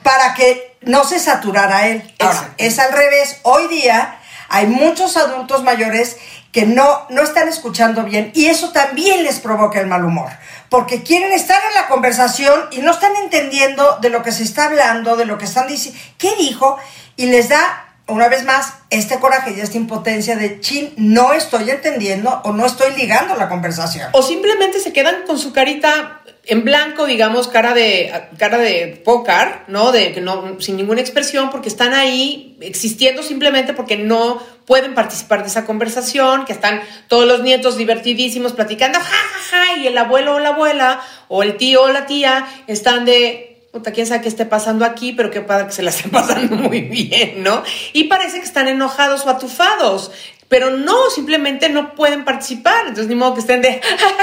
para 0.03 0.33
que 0.33 0.77
no 0.81 1.03
se 1.03 1.19
saturara 1.19 1.87
él. 1.87 2.13
Ahora, 2.19 2.53
es 2.57 2.79
al 2.79 2.91
revés. 2.93 3.39
Hoy 3.43 3.67
día 3.67 4.19
hay 4.49 4.67
muchos 4.67 5.17
adultos 5.17 5.63
mayores 5.63 6.17
que 6.51 6.65
no, 6.65 7.05
no 7.09 7.21
están 7.21 7.47
escuchando 7.47 8.03
bien 8.03 8.31
y 8.33 8.47
eso 8.47 8.71
también 8.71 9.23
les 9.23 9.39
provoca 9.39 9.79
el 9.79 9.87
mal 9.87 10.03
humor, 10.03 10.31
porque 10.69 11.03
quieren 11.03 11.31
estar 11.31 11.61
en 11.69 11.75
la 11.75 11.87
conversación 11.87 12.67
y 12.71 12.79
no 12.79 12.91
están 12.91 13.15
entendiendo 13.23 13.97
de 14.01 14.09
lo 14.09 14.23
que 14.23 14.31
se 14.31 14.43
está 14.43 14.65
hablando, 14.65 15.15
de 15.15 15.25
lo 15.25 15.37
que 15.37 15.45
están 15.45 15.67
diciendo, 15.67 15.99
qué 16.17 16.35
dijo, 16.35 16.77
y 17.15 17.25
les 17.25 17.49
da 17.49 17.88
una 18.09 18.27
vez 18.27 18.43
más, 18.43 18.73
este 18.89 19.19
coraje 19.19 19.53
y 19.55 19.59
esta 19.59 19.77
impotencia 19.77 20.35
de 20.35 20.59
chin, 20.59 20.93
no 20.97 21.33
estoy 21.33 21.69
entendiendo 21.69 22.41
o 22.43 22.51
no 22.51 22.65
estoy 22.65 22.95
ligando 22.95 23.35
la 23.35 23.49
conversación. 23.49 24.09
O 24.13 24.21
simplemente 24.21 24.79
se 24.79 24.93
quedan 24.93 25.23
con 25.25 25.37
su 25.37 25.53
carita 25.53 26.21
en 26.45 26.63
blanco, 26.63 27.05
digamos, 27.05 27.47
cara 27.47 27.73
de 27.73 28.11
cara 28.37 28.57
de 28.57 29.01
pócar, 29.05 29.65
¿no? 29.67 29.91
De 29.91 30.13
que 30.13 30.21
no 30.21 30.59
sin 30.59 30.77
ninguna 30.77 31.01
expresión 31.01 31.51
porque 31.51 31.69
están 31.69 31.93
ahí 31.93 32.57
existiendo 32.61 33.21
simplemente 33.21 33.73
porque 33.73 33.97
no 33.97 34.41
pueden 34.65 34.95
participar 34.95 35.41
de 35.41 35.49
esa 35.49 35.65
conversación, 35.65 36.45
que 36.45 36.53
están 36.53 36.81
todos 37.07 37.27
los 37.27 37.41
nietos 37.41 37.77
divertidísimos 37.77 38.53
platicando, 38.53 38.99
ja, 38.99 39.05
ja, 39.05 39.65
ja, 39.65 39.77
y 39.77 39.87
el 39.87 39.97
abuelo 39.97 40.35
o 40.35 40.39
la 40.39 40.49
abuela 40.49 41.01
o 41.27 41.43
el 41.43 41.57
tío 41.57 41.83
o 41.83 41.89
la 41.89 42.05
tía 42.07 42.47
están 42.67 43.05
de 43.05 43.48
puta, 43.71 43.91
quién 43.91 44.07
sabe 44.07 44.21
qué 44.21 44.29
esté 44.29 44.45
pasando 44.45 44.85
aquí, 44.85 45.13
pero 45.13 45.29
qué 45.31 45.41
padre 45.41 45.67
que 45.67 45.73
se 45.73 45.83
la 45.83 45.91
estén 45.91 46.11
pasando 46.11 46.55
muy 46.55 46.81
bien, 46.81 47.43
¿no? 47.43 47.63
Y 47.93 48.05
parece 48.05 48.39
que 48.39 48.45
están 48.45 48.67
enojados 48.67 49.25
o 49.25 49.29
atufados, 49.29 50.11
pero 50.47 50.71
no, 50.71 51.09
simplemente 51.09 51.69
no 51.69 51.95
pueden 51.95 52.25
participar, 52.25 52.87
entonces 52.87 53.07
ni 53.07 53.15
modo 53.15 53.35
que 53.35 53.41
estén 53.41 53.61
de, 53.61 53.81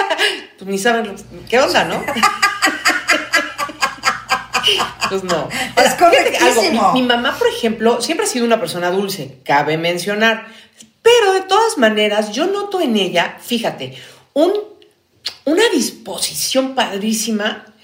pues 0.59 0.69
ni 0.69 0.79
saben 0.79 1.15
qué 1.49 1.61
onda, 1.61 1.85
¿no? 1.85 2.05
Pues 5.09 5.23
no. 5.23 5.49
es 5.77 5.95
correctísimo. 5.95 6.93
mi, 6.93 7.03
mi 7.03 7.07
mamá, 7.07 7.37
por 7.39 7.47
ejemplo, 7.47 8.03
siempre 8.03 8.27
ha 8.27 8.29
sido 8.29 8.45
una 8.45 8.59
persona 8.59 8.91
dulce, 8.91 9.39
cabe 9.45 9.79
mencionar, 9.79 10.49
pero 11.01 11.35
de 11.35 11.43
todas 11.43 11.79
maneras 11.79 12.33
yo 12.33 12.49
noto 12.49 12.81
en 12.81 12.97
ella, 12.97 13.39
fíjate, 13.41 13.97
un, 14.33 14.53
una 15.45 15.63
disposición 15.73 16.75
padrísima 16.75 17.76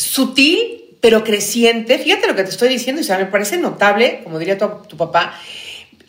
sutil, 0.00 0.96
pero 1.00 1.24
creciente. 1.24 1.98
Fíjate 1.98 2.26
lo 2.26 2.34
que 2.34 2.44
te 2.44 2.50
estoy 2.50 2.68
diciendo, 2.68 3.00
y 3.00 3.04
sea, 3.04 3.18
me 3.18 3.26
parece 3.26 3.56
notable, 3.56 4.20
como 4.24 4.38
diría 4.38 4.58
tu, 4.58 4.96
papá, 4.96 5.34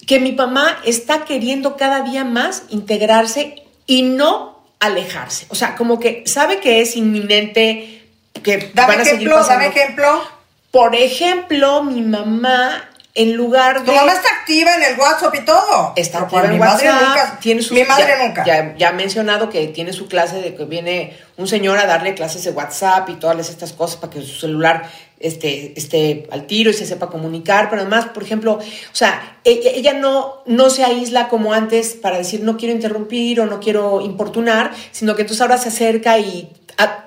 que 0.07 0.19
mi 0.19 0.31
mamá 0.31 0.79
está 0.85 1.25
queriendo 1.25 1.77
cada 1.77 2.01
día 2.01 2.25
más 2.25 2.63
integrarse 2.69 3.63
y 3.85 4.03
no 4.03 4.63
alejarse. 4.79 5.45
O 5.49 5.55
sea, 5.55 5.75
como 5.75 5.99
que 5.99 6.23
sabe 6.25 6.59
que 6.59 6.81
es 6.81 6.95
inminente 6.95 8.03
que 8.43 8.71
dame 8.73 8.95
van 8.95 8.99
a 8.99 9.03
ejemplo, 9.03 9.43
seguir 9.43 9.47
Dame 9.47 9.67
ejemplo. 9.67 10.23
Por 10.71 10.95
ejemplo, 10.95 11.83
mi 11.83 12.01
mamá 12.01 12.89
en 13.15 13.35
lugar 13.35 13.79
de... 13.79 13.85
Tu 13.85 13.91
mamá 13.91 14.13
está 14.13 14.29
activa 14.39 14.75
en 14.75 14.83
el 14.83 14.99
WhatsApp 14.99 15.35
y 15.35 15.45
todo. 15.45 15.93
Está 15.95 16.19
activa 16.19 16.45
en 16.45 16.59
WhatsApp. 16.59 16.85
Madre 16.85 17.07
nunca, 17.07 17.39
tiene 17.39 17.61
su, 17.61 17.73
mi 17.73 17.83
madre 17.83 18.15
nunca. 18.25 18.45
Ya, 18.45 18.75
ya, 18.77 18.89
ha 18.89 18.93
mencionado 18.93 19.49
que 19.49 19.67
tiene 19.67 19.93
su 19.93 20.07
clase 20.07 20.41
de 20.41 20.55
que 20.55 20.65
viene 20.65 21.17
un 21.37 21.47
señor 21.47 21.79
a 21.79 21.85
darle 21.85 22.13
clases 22.13 22.43
de 22.43 22.51
WhatsApp 22.51 23.09
y 23.09 23.15
todas 23.15 23.49
estas 23.49 23.73
cosas 23.73 23.97
para 23.97 24.13
que 24.13 24.21
su 24.21 24.39
celular 24.39 24.89
esté, 25.19 25.73
esté 25.77 26.27
al 26.31 26.47
tiro 26.47 26.69
y 26.71 26.73
se 26.73 26.85
sepa 26.85 27.09
comunicar. 27.09 27.69
Pero 27.69 27.81
además, 27.81 28.05
por 28.13 28.23
ejemplo, 28.23 28.53
o 28.53 28.95
sea, 28.95 29.39
ella, 29.43 29.71
ella 29.71 29.93
no, 29.93 30.43
no 30.45 30.69
se 30.69 30.83
aísla 30.83 31.27
como 31.27 31.53
antes 31.53 31.93
para 31.93 32.17
decir 32.17 32.41
no 32.41 32.57
quiero 32.57 32.73
interrumpir 32.73 33.41
o 33.41 33.45
no 33.45 33.59
quiero 33.59 34.01
importunar, 34.01 34.71
sino 34.91 35.15
que 35.15 35.23
entonces 35.23 35.41
ahora 35.41 35.57
se 35.57 35.69
acerca 35.69 36.19
y 36.19 36.49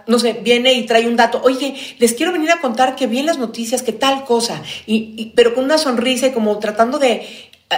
no 0.07 0.19
sé, 0.19 0.35
viene 0.43 0.75
y 0.75 0.85
trae 0.85 1.07
un 1.07 1.17
dato, 1.17 1.41
oye, 1.45 1.75
les 1.99 2.13
quiero 2.13 2.33
venir 2.33 2.51
a 2.51 2.61
contar 2.61 2.97
que 2.97 3.07
vi 3.07 3.21
en 3.21 3.27
las 3.27 3.39
noticias 3.39 3.83
que 3.83 3.93
tal 3.93 4.25
cosa, 4.25 4.63
y, 4.87 5.33
pero 5.35 5.55
con 5.55 5.65
una 5.65 5.79
sonrisa 5.79 6.27
y 6.27 6.33
como 6.33 6.59
tratando 6.59 6.99
de 6.99 7.13
eh, 7.13 7.27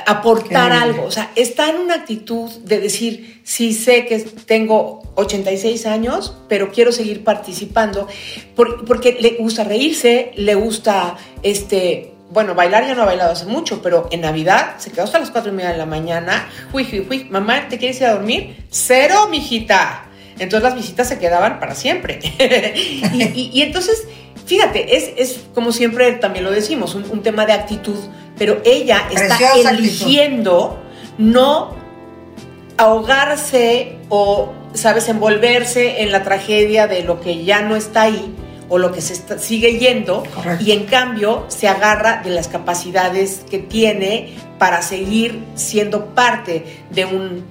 aportar 0.06 0.72
algo, 0.72 1.04
o 1.04 1.10
sea, 1.10 1.30
está 1.36 1.68
en 1.70 1.76
una 1.76 1.94
actitud 1.94 2.50
de 2.62 2.80
decir, 2.80 3.40
sí 3.44 3.72
sé 3.72 4.06
que 4.06 4.18
tengo 4.18 5.03
86 5.16 5.86
años, 5.86 6.36
pero 6.48 6.70
quiero 6.70 6.92
seguir 6.92 7.24
participando, 7.24 8.08
porque 8.54 9.16
le 9.20 9.36
gusta 9.38 9.64
reírse, 9.64 10.32
le 10.36 10.54
gusta, 10.54 11.16
este, 11.42 12.12
bueno, 12.30 12.54
bailar 12.54 12.86
ya 12.86 12.94
no 12.94 13.02
ha 13.02 13.06
bailado 13.06 13.32
hace 13.32 13.46
mucho, 13.46 13.80
pero 13.82 14.08
en 14.10 14.22
Navidad 14.22 14.76
se 14.78 14.90
quedó 14.90 15.04
hasta 15.04 15.18
las 15.18 15.30
4 15.30 15.52
y 15.52 15.54
media 15.54 15.70
de 15.70 15.78
la 15.78 15.86
mañana, 15.86 16.48
uy, 16.72 16.86
uy, 16.92 17.06
uy, 17.08 17.24
mamá, 17.30 17.68
¿te 17.68 17.78
quieres 17.78 18.00
ir 18.00 18.06
a 18.06 18.14
dormir? 18.14 18.64
Cero, 18.70 19.28
mijita. 19.30 20.08
Entonces 20.38 20.62
las 20.62 20.74
visitas 20.74 21.08
se 21.08 21.18
quedaban 21.18 21.60
para 21.60 21.74
siempre. 21.74 22.18
y, 23.14 23.62
entonces, 23.62 24.08
fíjate, 24.46 24.96
es, 24.96 25.10
es, 25.16 25.40
como 25.54 25.70
siempre 25.70 26.10
también 26.12 26.44
lo 26.44 26.50
decimos, 26.50 26.94
un, 26.94 27.22
tema 27.22 27.46
de 27.46 27.52
actitud, 27.52 27.98
pero 28.36 28.60
ella 28.64 29.08
está 29.12 29.52
eligiendo 29.70 30.82
no 31.18 31.76
ahogarse 32.76 33.96
o, 34.08 34.52
sabes, 34.74 35.08
envolverse 35.08 36.02
en 36.02 36.12
la 36.12 36.22
tragedia 36.22 36.86
de 36.86 37.02
lo 37.02 37.20
que 37.20 37.44
ya 37.44 37.62
no 37.62 37.76
está 37.76 38.02
ahí 38.02 38.34
o 38.68 38.78
lo 38.78 38.92
que 38.92 39.00
se 39.00 39.38
sigue 39.38 39.78
yendo 39.78 40.24
y 40.60 40.72
en 40.72 40.86
cambio 40.86 41.44
se 41.48 41.68
agarra 41.68 42.22
de 42.22 42.30
las 42.30 42.48
capacidades 42.48 43.42
que 43.50 43.58
tiene 43.58 44.34
para 44.58 44.82
seguir 44.82 45.44
siendo 45.54 46.14
parte 46.14 46.82
de 46.90 47.04
un 47.04 47.44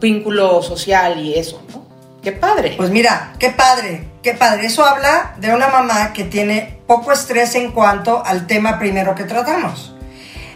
vínculo 0.00 0.62
social 0.62 1.20
y 1.20 1.34
eso, 1.34 1.62
¿no? 1.72 1.82
Qué 2.22 2.30
padre. 2.30 2.74
Pues 2.76 2.90
mira, 2.90 3.32
qué 3.40 3.50
padre, 3.50 4.08
qué 4.22 4.34
padre. 4.34 4.66
Eso 4.66 4.84
habla 4.84 5.34
de 5.38 5.52
una 5.52 5.66
mamá 5.68 6.12
que 6.12 6.22
tiene 6.22 6.78
poco 6.86 7.10
estrés 7.10 7.56
en 7.56 7.72
cuanto 7.72 8.24
al 8.24 8.46
tema 8.46 8.78
primero 8.78 9.16
que 9.16 9.24
tratamos. 9.24 9.92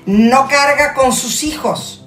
No 0.07 0.47
carga 0.47 0.95
con 0.95 1.13
sus 1.13 1.43
hijos. 1.43 2.05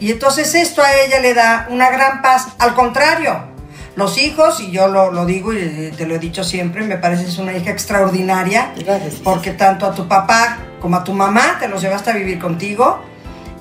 Y 0.00 0.12
entonces 0.12 0.54
esto 0.54 0.82
a 0.82 0.94
ella 0.94 1.20
le 1.20 1.34
da 1.34 1.66
una 1.68 1.90
gran 1.90 2.22
paz. 2.22 2.48
Al 2.58 2.74
contrario, 2.74 3.51
los 3.94 4.18
hijos, 4.18 4.60
y 4.60 4.70
yo 4.70 4.88
lo, 4.88 5.26
digo 5.26 5.52
y 5.52 5.92
te 5.96 6.06
lo 6.06 6.14
he 6.14 6.18
dicho 6.18 6.44
siempre, 6.44 6.84
me 6.84 6.96
parece 6.96 7.26
es 7.26 7.38
una 7.38 7.56
hija 7.56 7.70
extraordinaria. 7.70 8.72
Gracias. 8.76 9.16
Porque 9.22 9.52
tanto 9.52 9.86
a 9.86 9.94
tu 9.94 10.08
papá 10.08 10.58
como 10.80 10.96
a 10.96 11.04
tu 11.04 11.12
mamá 11.12 11.56
te 11.60 11.68
los 11.68 11.82
llevaste 11.82 12.10
a 12.10 12.14
vivir 12.14 12.38
contigo. 12.38 13.02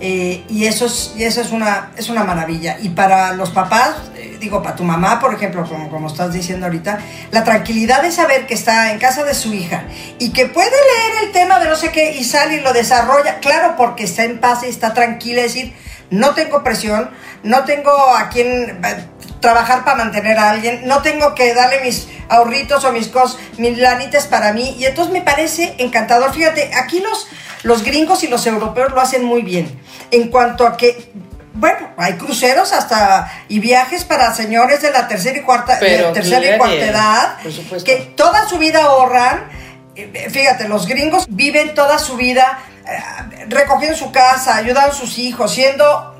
Eh, 0.03 0.43
y 0.49 0.65
eso, 0.65 0.87
es, 0.87 1.13
y 1.15 1.25
eso 1.25 1.41
es, 1.41 1.51
una, 1.51 1.91
es 1.95 2.09
una 2.09 2.23
maravilla. 2.23 2.77
Y 2.81 2.89
para 2.89 3.33
los 3.33 3.51
papás, 3.51 3.95
digo, 4.39 4.63
para 4.63 4.75
tu 4.75 4.83
mamá, 4.83 5.19
por 5.19 5.33
ejemplo, 5.33 5.63
como, 5.63 5.89
como 5.89 6.07
estás 6.07 6.33
diciendo 6.33 6.65
ahorita, 6.65 6.97
la 7.29 7.43
tranquilidad 7.43 8.01
de 8.01 8.11
saber 8.11 8.47
que 8.47 8.55
está 8.55 8.91
en 8.91 8.99
casa 8.99 9.23
de 9.23 9.35
su 9.35 9.53
hija 9.53 9.83
y 10.17 10.31
que 10.33 10.47
puede 10.47 10.71
leer 10.71 11.25
el 11.25 11.31
tema 11.31 11.59
de 11.59 11.69
no 11.69 11.75
sé 11.75 11.91
qué 11.91 12.17
y 12.17 12.23
sale 12.23 12.55
y 12.55 12.59
lo 12.61 12.73
desarrolla, 12.73 13.39
claro, 13.39 13.75
porque 13.77 14.05
está 14.05 14.23
en 14.23 14.39
paz 14.39 14.63
y 14.63 14.67
está 14.69 14.93
tranquila, 14.93 15.41
es 15.41 15.53
decir, 15.53 15.73
no 16.09 16.33
tengo 16.33 16.63
presión, 16.63 17.11
no 17.43 17.63
tengo 17.63 17.91
a 17.91 18.29
quien 18.29 18.83
eh, 18.83 19.05
trabajar 19.41 19.83
para 19.83 19.97
mantener 19.97 20.37
a 20.37 20.51
alguien, 20.51 20.87
no 20.87 21.01
tengo 21.01 21.35
que 21.35 21.53
darle 21.53 21.81
mis 21.81 22.07
ahorritos 22.29 22.85
o 22.85 22.93
mis 22.93 23.09
cosas, 23.09 23.39
mis 23.57 23.77
lanitas 23.77 24.27
para 24.27 24.53
mí, 24.53 24.75
y 24.79 24.85
entonces 24.85 25.11
me 25.11 25.21
parece 25.21 25.75
encantador. 25.79 26.33
Fíjate, 26.33 26.71
aquí 26.73 27.01
los, 27.01 27.27
los 27.63 27.83
gringos 27.83 28.23
y 28.23 28.27
los 28.27 28.47
europeos 28.47 28.91
lo 28.91 29.01
hacen 29.01 29.25
muy 29.25 29.41
bien, 29.41 29.81
en 30.11 30.29
cuanto 30.29 30.65
a 30.65 30.77
que 30.77 31.11
bueno, 31.53 31.89
hay 31.97 32.13
cruceros 32.13 32.71
hasta 32.71 33.29
y 33.49 33.59
viajes 33.59 34.05
para 34.05 34.33
señores 34.33 34.81
de 34.81 34.91
la 34.91 35.07
tercera 35.07 35.37
y 35.37 35.41
cuarta, 35.41 35.79
tercera 35.79 36.55
y 36.55 36.57
cuarta 36.57 36.85
edad 36.85 37.37
que 37.83 38.13
toda 38.15 38.47
su 38.47 38.57
vida 38.57 38.83
ahorran. 38.83 39.49
Eh, 39.95 40.29
fíjate, 40.31 40.69
los 40.69 40.87
gringos 40.87 41.25
viven 41.27 41.73
toda 41.73 41.99
su 41.99 42.15
vida 42.15 42.59
eh, 42.87 43.45
recogiendo 43.49 43.97
su 43.97 44.11
casa, 44.11 44.55
ayudando 44.55 44.91
a 44.91 44.95
sus 44.95 45.17
hijos, 45.17 45.53
siendo 45.53 46.17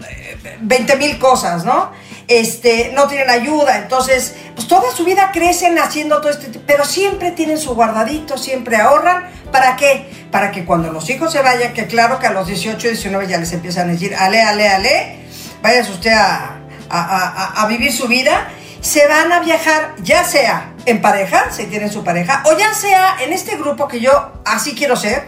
20 0.59 0.93
eh, 0.93 0.95
mil 0.97 1.17
cosas, 1.17 1.63
¿no? 1.63 1.91
Este, 2.31 2.93
no 2.93 3.09
tienen 3.09 3.29
ayuda, 3.29 3.77
entonces, 3.77 4.35
pues 4.55 4.65
toda 4.65 4.89
su 4.95 5.03
vida 5.03 5.31
crecen 5.33 5.77
haciendo 5.77 6.21
todo 6.21 6.29
este, 6.29 6.47
pero 6.65 6.85
siempre 6.85 7.31
tienen 7.31 7.57
su 7.57 7.75
guardadito, 7.75 8.37
siempre 8.37 8.77
ahorran, 8.77 9.29
¿para 9.51 9.75
qué? 9.75 10.09
Para 10.31 10.49
que 10.49 10.63
cuando 10.63 10.93
los 10.93 11.09
hijos 11.09 11.33
se 11.33 11.41
vayan, 11.41 11.73
que 11.73 11.87
claro 11.87 12.19
que 12.19 12.27
a 12.27 12.31
los 12.31 12.47
18, 12.47 12.87
19 12.87 13.27
ya 13.27 13.37
les 13.37 13.51
empiezan 13.51 13.89
a 13.89 13.91
decir, 13.91 14.15
ale, 14.15 14.41
ale, 14.41 14.69
ale, 14.69 15.19
váyase 15.61 15.91
usted 15.91 16.13
a, 16.13 16.55
a, 16.89 17.63
a, 17.63 17.67
vivir 17.67 17.91
su 17.91 18.07
vida, 18.07 18.47
se 18.79 19.09
van 19.09 19.29
a 19.33 19.41
viajar, 19.41 19.95
ya 20.01 20.23
sea 20.23 20.71
en 20.85 21.01
pareja, 21.01 21.51
si 21.51 21.65
tienen 21.65 21.91
su 21.91 22.01
pareja, 22.01 22.43
o 22.45 22.57
ya 22.57 22.73
sea 22.73 23.17
en 23.19 23.33
este 23.33 23.57
grupo 23.57 23.89
que 23.89 23.99
yo 23.99 24.31
así 24.45 24.73
quiero 24.73 24.95
ser, 24.95 25.27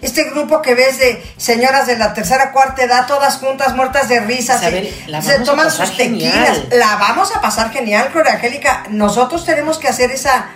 este 0.00 0.24
grupo 0.24 0.62
que 0.62 0.74
ves 0.74 0.98
de 0.98 1.22
señoras 1.36 1.86
de 1.86 1.96
la 1.96 2.14
tercera, 2.14 2.52
cuarta 2.52 2.84
edad, 2.84 3.06
todas 3.06 3.38
juntas, 3.38 3.74
muertas 3.74 4.08
de 4.08 4.20
risas, 4.20 4.60
se, 4.60 5.38
toman 5.40 5.70
sus 5.70 5.96
tequilas, 5.96 6.62
la 6.70 6.96
vamos 6.96 7.34
a 7.34 7.40
pasar 7.40 7.70
genial, 7.70 8.10
Gloria 8.12 8.34
Angélica, 8.34 8.84
nosotros 8.90 9.44
tenemos 9.44 9.78
que 9.78 9.88
hacer 9.88 10.10
esa, 10.10 10.46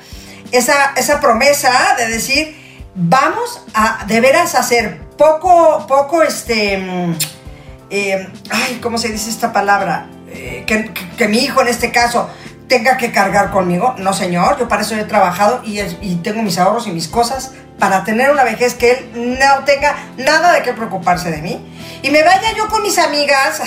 esa, 0.53 0.93
esa 0.97 1.21
promesa 1.21 1.73
de 1.97 2.09
decir, 2.09 2.57
vamos 2.95 3.63
a 3.75 4.05
de 4.07 4.21
veras 4.21 4.55
hacer 4.55 4.99
poco, 5.17 5.87
poco, 5.87 6.23
este 6.23 7.17
eh, 7.91 8.29
ay, 8.51 8.79
¿cómo 8.83 8.99
se 8.99 9.09
dice 9.09 9.31
esta 9.31 9.53
palabra? 9.53 10.09
Eh, 10.31 10.65
que, 10.67 11.29
mi 11.29 11.39
hijo 11.39 11.63
en 11.63 11.69
este 11.69 11.91
caso 11.91 12.29
tenga 12.69 12.97
que 12.97 13.13
cargar 13.13 13.51
conmigo. 13.51 13.95
No, 13.99 14.13
señor, 14.13 14.59
yo 14.59 14.69
para 14.69 14.83
eso 14.83 14.95
he 14.95 15.05
trabajado 15.05 15.63
y, 15.65 15.81
tengo 16.17 16.43
mis 16.43 16.59
ahorros 16.59 16.87
y 16.87 16.91
mis 16.91 17.09
cosas 17.09 17.53
para 17.79 18.05
tener 18.05 18.31
una 18.31 18.45
vejez 18.45 18.75
que 18.75 18.91
él 18.91 19.39
no 19.39 19.65
tenga 19.65 19.97
nada 20.17 20.53
de 20.53 20.63
qué 20.63 20.73
preocuparse 20.73 21.31
de 21.31 21.43
mí. 21.43 21.61
Y 22.03 22.11
me 22.11 22.23
vaya 22.23 22.53
yo 22.57 22.69
con 22.69 22.83
mis 22.83 22.99
amigas 22.99 23.61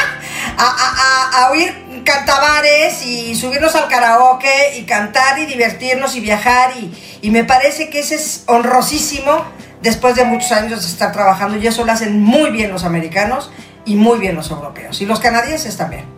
a, 0.58 1.48
oír 1.50 2.02
cantabares 2.04 3.04
y 3.04 3.34
subirnos 3.34 3.74
al 3.74 3.88
karaoke 3.88 4.78
y 4.78 4.84
cantar 4.84 5.38
y 5.38 5.46
divertirnos 5.46 6.14
y 6.16 6.20
viajar. 6.20 6.72
Y, 6.76 7.18
y 7.22 7.30
me 7.30 7.44
parece 7.44 7.90
que 7.90 8.00
ese 8.00 8.16
es 8.16 8.44
honrosísimo 8.46 9.44
después 9.82 10.14
de 10.14 10.24
muchos 10.24 10.52
años 10.52 10.82
de 10.82 10.88
estar 10.88 11.12
trabajando 11.12 11.56
y 11.56 11.66
eso 11.66 11.84
lo 11.84 11.92
hacen 11.92 12.22
muy 12.22 12.50
bien 12.50 12.70
los 12.72 12.84
americanos 12.84 13.50
y 13.84 13.94
muy 13.94 14.18
bien 14.18 14.34
los 14.34 14.50
europeos 14.50 15.00
y 15.00 15.06
los 15.06 15.20
canadienses 15.20 15.76
también. 15.76 16.17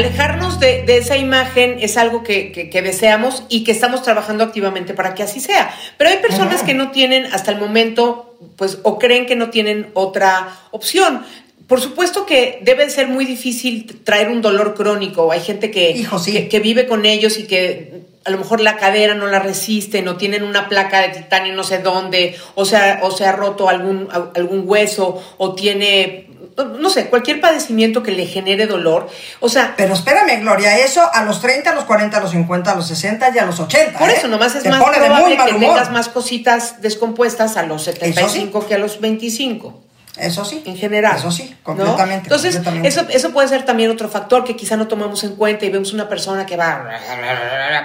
Alejarnos 0.00 0.58
de, 0.58 0.84
esa 0.96 1.18
imagen 1.18 1.76
es 1.78 1.98
algo 1.98 2.22
que, 2.22 2.70
deseamos 2.82 3.44
y 3.50 3.64
que 3.64 3.72
estamos 3.72 4.02
trabajando 4.02 4.44
activamente 4.44 4.94
para 4.94 5.14
que 5.14 5.22
así 5.22 5.40
sea. 5.40 5.74
Pero 5.98 6.08
hay 6.08 6.16
personas 6.18 6.62
que 6.62 6.72
no 6.72 6.90
tienen 6.90 7.26
hasta 7.26 7.50
el 7.50 7.58
momento, 7.58 8.38
pues, 8.56 8.78
o 8.82 8.98
creen 8.98 9.26
que 9.26 9.36
no 9.36 9.50
tienen 9.50 9.90
otra 9.92 10.56
opción. 10.70 11.22
Por 11.66 11.82
supuesto 11.82 12.24
que 12.24 12.60
debe 12.62 12.88
ser 12.88 13.08
muy 13.08 13.26
difícil 13.26 14.00
traer 14.02 14.30
un 14.30 14.40
dolor 14.40 14.74
crónico. 14.74 15.32
Hay 15.32 15.40
gente 15.40 15.70
que, 15.70 16.06
que, 16.50 16.60
vive 16.60 16.86
con 16.86 17.04
ellos 17.04 17.38
y 17.38 17.46
que 17.46 18.00
a 18.24 18.30
lo 18.30 18.38
mejor 18.38 18.60
la 18.60 18.76
cadera 18.76 19.14
no 19.14 19.26
la 19.26 19.38
resiste, 19.38 20.00
no 20.00 20.16
tienen 20.16 20.44
una 20.44 20.68
placa 20.68 21.02
de 21.02 21.08
titanio 21.08 21.54
no 21.54 21.62
sé 21.62 21.78
dónde, 21.78 22.36
o 22.54 22.64
sea, 22.64 23.00
o 23.02 23.10
se 23.10 23.26
ha 23.26 23.32
roto 23.32 23.68
algún, 23.68 24.08
algún 24.34 24.64
hueso, 24.66 25.22
o 25.36 25.54
tiene 25.54 26.29
no 26.56 26.90
sé, 26.90 27.06
cualquier 27.06 27.40
padecimiento 27.40 28.02
que 28.02 28.12
le 28.12 28.26
genere 28.26 28.66
dolor. 28.66 29.08
O 29.40 29.48
sea. 29.48 29.74
Pero 29.76 29.94
espérame, 29.94 30.40
Gloria, 30.40 30.78
eso 30.78 31.02
a 31.12 31.24
los 31.24 31.40
30, 31.40 31.70
a 31.70 31.74
los 31.74 31.84
40, 31.84 32.16
a 32.16 32.20
los 32.20 32.30
50, 32.30 32.72
a 32.72 32.74
los 32.74 32.86
60 32.86 33.30
y 33.34 33.38
a 33.38 33.46
los 33.46 33.60
80. 33.60 33.98
Por 33.98 34.10
eso, 34.10 34.26
¿eh? 34.26 34.30
nomás 34.30 34.54
es 34.54 34.64
más 34.66 34.82
probable 34.82 35.36
que 35.36 35.58
tengas 35.58 35.90
más 35.90 36.08
cositas 36.08 36.80
descompuestas 36.80 37.56
a 37.56 37.62
los 37.64 37.84
75 37.84 38.66
que 38.66 38.74
a 38.74 38.78
los 38.78 39.00
25. 39.00 39.89
Eso 40.18 40.44
sí. 40.44 40.62
En 40.66 40.76
general. 40.76 41.16
Eso 41.16 41.30
sí, 41.30 41.54
completamente. 41.62 42.24
Entonces, 42.24 42.60
Eso, 42.82 43.06
eso 43.08 43.30
puede 43.30 43.48
ser 43.48 43.64
también 43.64 43.90
otro 43.90 44.08
factor 44.08 44.44
que 44.44 44.56
quizá 44.56 44.76
no 44.76 44.88
tomamos 44.88 45.22
en 45.24 45.36
cuenta 45.36 45.64
y 45.64 45.70
vemos 45.70 45.92
una 45.92 46.08
persona 46.08 46.46
que 46.46 46.56
va, 46.56 46.88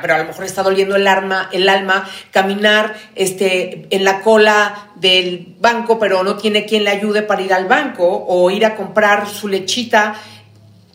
pero 0.01 0.15
a 0.15 0.17
lo 0.20 0.25
mejor 0.25 0.44
está 0.44 0.63
doliendo 0.63 0.96
el 0.96 1.08
alma, 1.08 1.50
el 1.51 1.70
alma, 1.70 2.10
caminar 2.32 2.96
este, 3.13 3.88
en 3.89 4.03
la 4.03 4.22
cola 4.22 4.89
del 4.96 5.55
banco, 5.60 6.00
pero 6.00 6.24
no 6.24 6.36
tiene 6.36 6.65
quien 6.65 6.84
le 6.84 6.89
ayude 6.89 7.22
para 7.22 7.41
ir 7.41 7.53
al 7.53 7.67
banco 7.67 8.25
o 8.27 8.50
ir 8.50 8.65
a 8.65 8.75
comprar 8.75 9.27
su 9.27 9.48
lechita. 9.48 10.15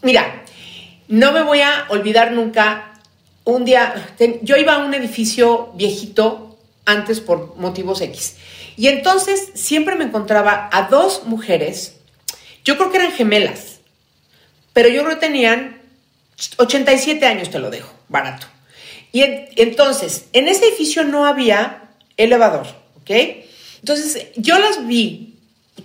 Mira, 0.03 0.43
no 1.09 1.33
me 1.33 1.43
voy 1.43 1.61
a 1.61 1.87
olvidar 1.89 2.33
nunca. 2.33 2.87
Un 3.45 3.65
día, 3.65 3.95
yo 4.43 4.57
iba 4.57 4.75
a 4.75 4.79
un 4.79 4.95
edificio 4.95 5.73
viejito 5.75 6.59
antes 6.85 7.21
por 7.21 7.57
motivos 7.57 8.01
X. 8.01 8.37
Y 8.81 8.89
entonces 8.89 9.51
siempre 9.53 9.95
me 9.95 10.07
encontraba 10.07 10.71
a 10.73 10.85
dos 10.85 11.25
mujeres, 11.27 11.97
yo 12.65 12.79
creo 12.79 12.91
que 12.91 12.97
eran 12.97 13.13
gemelas, 13.13 13.81
pero 14.73 14.89
yo 14.89 15.05
creo 15.05 15.17
que 15.17 15.27
tenían 15.27 15.83
87 16.57 17.27
años, 17.27 17.51
te 17.51 17.59
lo 17.59 17.69
dejo, 17.69 17.93
barato. 18.09 18.47
Y 19.13 19.23
entonces, 19.57 20.29
en 20.33 20.49
ese 20.49 20.67
edificio 20.67 21.05
no 21.05 21.27
había 21.27 21.91
elevador, 22.17 22.69
¿ok? 23.03 23.11
Entonces, 23.81 24.29
yo 24.37 24.59
las 24.59 24.87
vi 24.87 25.37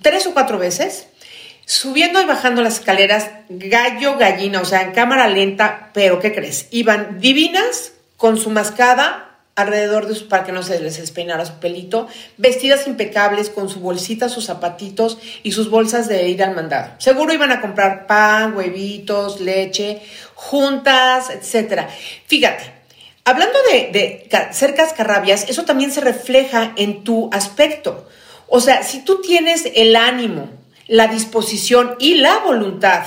tres 0.02 0.26
o 0.26 0.34
cuatro 0.34 0.58
veces, 0.58 1.08
subiendo 1.66 2.22
y 2.22 2.26
bajando 2.26 2.62
las 2.62 2.76
escaleras, 2.76 3.30
gallo, 3.50 4.18
gallina, 4.18 4.62
o 4.62 4.66
sea, 4.66 4.84
en 4.84 4.94
cámara 4.94 5.28
lenta, 5.28 5.90
pero 5.94 6.22
¿qué 6.22 6.34
crees? 6.34 6.70
Iban 6.72 7.20
divinas, 7.20 7.92
con 8.16 8.38
su 8.38 8.52
mascada, 8.52 9.25
alrededor 9.56 10.08
de 10.08 10.16
su, 10.16 10.28
para 10.28 10.44
que 10.44 10.52
no 10.52 10.64
se 10.64 10.80
les 10.80 10.98
despeinara 10.98 11.46
su 11.46 11.54
pelito, 11.60 12.08
vestidas 12.38 12.88
impecables 12.88 13.50
con 13.50 13.70
su 13.70 13.80
bolsita, 13.80 14.28
sus 14.28 14.46
zapatitos 14.46 15.18
y 15.44 15.54
sus 15.54 15.70
bolsas 15.70 16.10
de 16.10 16.28
ir 16.28 16.44
al 16.44 16.56
mandado. 16.56 16.92
Seguro 16.98 17.34
iban 17.34 17.52
a 17.52 17.62
comprar 17.62 18.06
pan, 18.06 18.56
huevitos, 18.56 19.40
leche, 19.40 20.02
juntas, 20.34 21.30
etcétera. 21.30 21.88
Fíjate, 22.28 22.66
hablando 23.24 23.58
de, 23.72 23.90
de 24.30 24.54
ser 24.54 24.76
cascarrabias, 24.76 25.50
eso 25.50 25.64
también 25.64 25.92
se 25.92 26.02
refleja 26.02 26.74
en 26.76 27.06
tu 27.06 27.30
aspecto. 27.32 28.10
O 28.48 28.60
sea, 28.60 28.84
si 28.84 29.06
tú 29.06 29.22
tienes 29.22 29.72
el 29.74 29.96
ánimo, 29.96 30.50
la 30.88 31.08
disposición 31.08 31.96
y 31.98 32.16
la 32.16 32.40
voluntad 32.40 33.06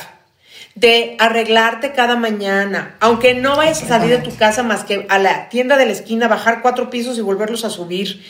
de 0.81 1.17
arreglarte 1.19 1.93
cada 1.93 2.15
mañana, 2.15 2.97
aunque 3.01 3.35
no 3.35 3.57
vayas 3.57 3.83
a 3.83 3.89
salir 3.89 4.11
de 4.11 4.19
tu 4.19 4.37
casa 4.37 4.63
más 4.63 4.85
que 4.85 5.07
a 5.09 5.19
la 5.19 5.49
tienda 5.49 5.77
de 5.77 5.87
la 5.87 5.93
esquina, 5.93 6.29
bajar 6.29 6.63
cuatro 6.63 6.89
pisos 6.89 7.19
y 7.19 7.21
volverlos 7.21 7.65
a 7.65 7.71
subir. 7.71 8.23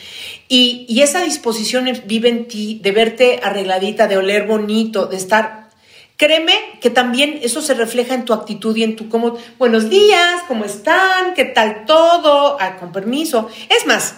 Y, 0.47 0.85
y 0.89 1.01
esa 1.01 1.21
disposición 1.21 1.85
vive 2.05 2.29
en 2.29 2.47
ti, 2.47 2.79
de 2.81 2.91
verte 2.91 3.39
arregladita, 3.43 4.07
de 4.07 4.17
oler 4.17 4.47
bonito, 4.47 5.05
de 5.05 5.17
estar... 5.17 5.69
Créeme 6.17 6.53
que 6.81 6.89
también 6.89 7.39
eso 7.43 7.61
se 7.61 7.75
refleja 7.75 8.13
en 8.13 8.25
tu 8.25 8.33
actitud 8.33 8.75
y 8.75 8.83
en 8.83 8.97
tu 8.97 9.07
cómo, 9.07 9.37
buenos 9.57 9.89
días, 9.89 10.41
¿cómo 10.49 10.65
están? 10.65 11.33
¿Qué 11.33 11.45
tal 11.45 11.85
todo? 11.85 12.57
Ah, 12.59 12.75
con 12.77 12.91
permiso. 12.91 13.49
Es 13.69 13.85
más, 13.85 14.15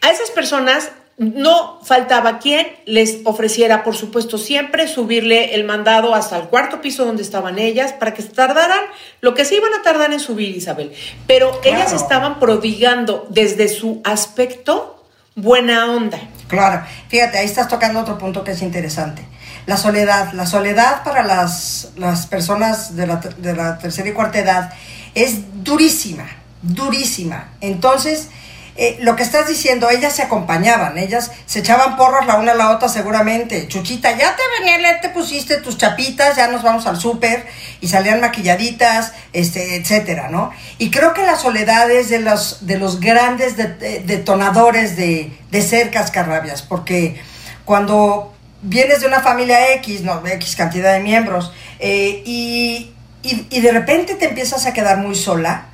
a 0.00 0.10
esas 0.10 0.30
personas 0.30 0.90
no 1.16 1.80
faltaba 1.84 2.38
quien 2.38 2.66
les 2.86 3.18
ofreciera, 3.24 3.84
por 3.84 3.94
supuesto, 3.94 4.36
siempre 4.36 4.88
subirle 4.88 5.54
el 5.54 5.64
mandado 5.64 6.14
hasta 6.14 6.36
el 6.36 6.44
cuarto 6.44 6.80
piso 6.80 7.04
donde 7.04 7.22
estaban 7.22 7.58
ellas 7.58 7.92
para 7.92 8.14
que 8.14 8.22
se 8.22 8.30
tardaran 8.30 8.80
lo 9.20 9.34
que 9.34 9.44
se 9.44 9.56
iban 9.56 9.72
a 9.74 9.82
tardar 9.82 10.12
en 10.12 10.20
subir, 10.20 10.56
Isabel. 10.56 10.92
Pero 11.26 11.60
ellas 11.64 11.92
estaban 11.92 12.40
prodigando 12.40 13.26
desde 13.30 13.68
su 13.68 14.00
aspecto 14.04 15.04
buena 15.36 15.90
onda. 15.90 16.18
Claro, 16.48 16.84
fíjate, 17.08 17.38
ahí 17.38 17.46
estás 17.46 17.68
tocando 17.68 18.00
otro 18.00 18.18
punto 18.18 18.42
que 18.42 18.52
es 18.52 18.62
interesante. 18.62 19.24
La 19.66 19.76
soledad, 19.76 20.32
la 20.32 20.46
soledad 20.46 21.04
para 21.04 21.22
las, 21.22 21.92
las 21.96 22.26
personas 22.26 22.96
de 22.96 23.06
la, 23.06 23.16
de 23.16 23.54
la 23.54 23.78
tercera 23.78 24.08
y 24.08 24.12
cuarta 24.12 24.38
edad 24.38 24.72
es 25.14 25.64
durísima, 25.64 26.26
durísima. 26.60 27.50
Entonces, 27.60 28.28
eh, 28.76 28.96
lo 29.00 29.14
que 29.14 29.22
estás 29.22 29.46
diciendo, 29.46 29.88
ellas 29.88 30.14
se 30.14 30.22
acompañaban, 30.22 30.98
ellas 30.98 31.30
se 31.46 31.60
echaban 31.60 31.96
porras 31.96 32.26
la 32.26 32.36
una 32.36 32.52
a 32.52 32.54
la 32.56 32.70
otra 32.70 32.88
seguramente. 32.88 33.68
Chuchita, 33.68 34.10
ya 34.16 34.34
te 34.34 34.42
venía, 34.58 35.00
te 35.00 35.10
pusiste 35.10 35.58
tus 35.58 35.78
chapitas, 35.78 36.36
ya 36.36 36.48
nos 36.48 36.62
vamos 36.62 36.86
al 36.86 36.98
súper 36.98 37.46
y 37.80 37.88
salían 37.88 38.20
maquilladitas, 38.20 39.12
este, 39.32 39.76
etcétera, 39.76 40.28
¿no? 40.28 40.50
Y 40.78 40.90
creo 40.90 41.14
que 41.14 41.24
la 41.24 41.36
soledad 41.36 41.88
es 41.90 42.08
de 42.08 42.18
los, 42.18 42.66
de 42.66 42.78
los 42.78 42.98
grandes 42.98 43.56
detonadores 43.56 44.96
de, 44.96 45.32
de 45.50 45.62
ser 45.62 45.90
cascarrabias, 45.90 46.62
porque 46.62 47.20
cuando 47.64 48.34
vienes 48.62 49.00
de 49.00 49.06
una 49.06 49.20
familia 49.20 49.74
X, 49.74 50.02
no, 50.02 50.26
X 50.26 50.56
cantidad 50.56 50.94
de 50.94 51.00
miembros, 51.00 51.52
eh, 51.78 52.22
y, 52.24 52.92
y, 53.22 53.60
de 53.60 53.72
repente 53.72 54.14
te 54.14 54.26
empiezas 54.26 54.66
a 54.66 54.72
quedar 54.72 54.98
muy 54.98 55.14
sola, 55.14 55.66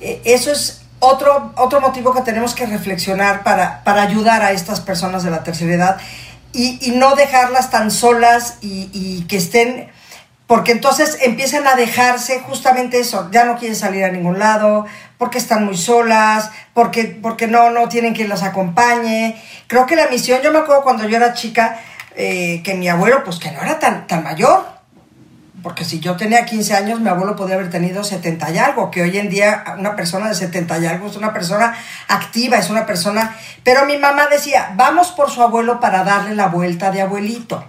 eh, 0.00 0.20
eso 0.24 0.50
es 0.52 0.81
otro, 1.04 1.52
otro 1.56 1.80
motivo 1.80 2.14
que 2.14 2.20
tenemos 2.20 2.54
que 2.54 2.64
reflexionar 2.64 3.42
para, 3.42 3.82
para 3.82 4.02
ayudar 4.02 4.42
a 4.42 4.52
estas 4.52 4.80
personas 4.80 5.24
de 5.24 5.32
la 5.32 5.42
tercera 5.42 5.74
edad 5.74 5.96
y, 6.52 6.92
no 6.94 7.16
dejarlas 7.16 7.70
tan 7.70 7.90
solas 7.90 8.58
y, 8.60 9.24
que 9.28 9.36
estén, 9.38 9.90
porque 10.46 10.70
entonces 10.70 11.18
empiezan 11.22 11.66
a 11.66 11.74
dejarse 11.74 12.40
justamente 12.40 13.00
eso, 13.00 13.28
ya 13.32 13.44
no 13.44 13.56
quieren 13.56 13.74
salir 13.74 14.04
a 14.04 14.10
ningún 14.10 14.38
lado, 14.38 14.86
porque 15.18 15.38
están 15.38 15.64
muy 15.64 15.76
solas, 15.76 16.50
porque, 16.72 17.18
porque 17.20 17.48
no, 17.48 17.70
no 17.70 17.88
tienen 17.88 18.14
quien 18.14 18.28
las 18.28 18.44
acompañe. 18.44 19.42
Creo 19.66 19.86
que 19.86 19.96
la 19.96 20.06
misión, 20.06 20.40
yo 20.42 20.52
me 20.52 20.58
acuerdo 20.58 20.82
cuando 20.82 21.08
yo 21.08 21.16
era 21.16 21.32
chica, 21.32 21.80
eh, 22.14 22.60
que 22.62 22.74
mi 22.74 22.88
abuelo, 22.88 23.24
pues 23.24 23.38
que 23.38 23.50
no 23.50 23.60
era 23.60 23.78
tan, 23.78 24.06
tan 24.06 24.22
mayor, 24.22 24.64
porque 25.62 25.84
si 25.84 26.00
yo 26.00 26.16
tenía 26.16 26.44
15 26.44 26.74
años, 26.74 27.00
mi 27.00 27.08
abuelo 27.08 27.36
podía 27.36 27.54
haber 27.54 27.70
tenido 27.70 28.02
70 28.02 28.50
y 28.50 28.58
algo, 28.58 28.90
que 28.90 29.02
hoy 29.02 29.16
en 29.18 29.30
día 29.30 29.64
una 29.78 29.94
persona 29.94 30.28
de 30.28 30.34
70 30.34 30.78
y 30.78 30.86
algo 30.86 31.08
es 31.08 31.16
una 31.16 31.32
persona 31.32 31.76
activa, 32.08 32.58
es 32.58 32.70
una 32.70 32.84
persona... 32.84 33.36
Pero 33.62 33.86
mi 33.86 33.96
mamá 33.96 34.26
decía, 34.26 34.72
vamos 34.74 35.12
por 35.12 35.30
su 35.30 35.42
abuelo 35.42 35.78
para 35.78 36.02
darle 36.02 36.34
la 36.34 36.48
vuelta 36.48 36.90
de 36.90 37.02
abuelito. 37.02 37.64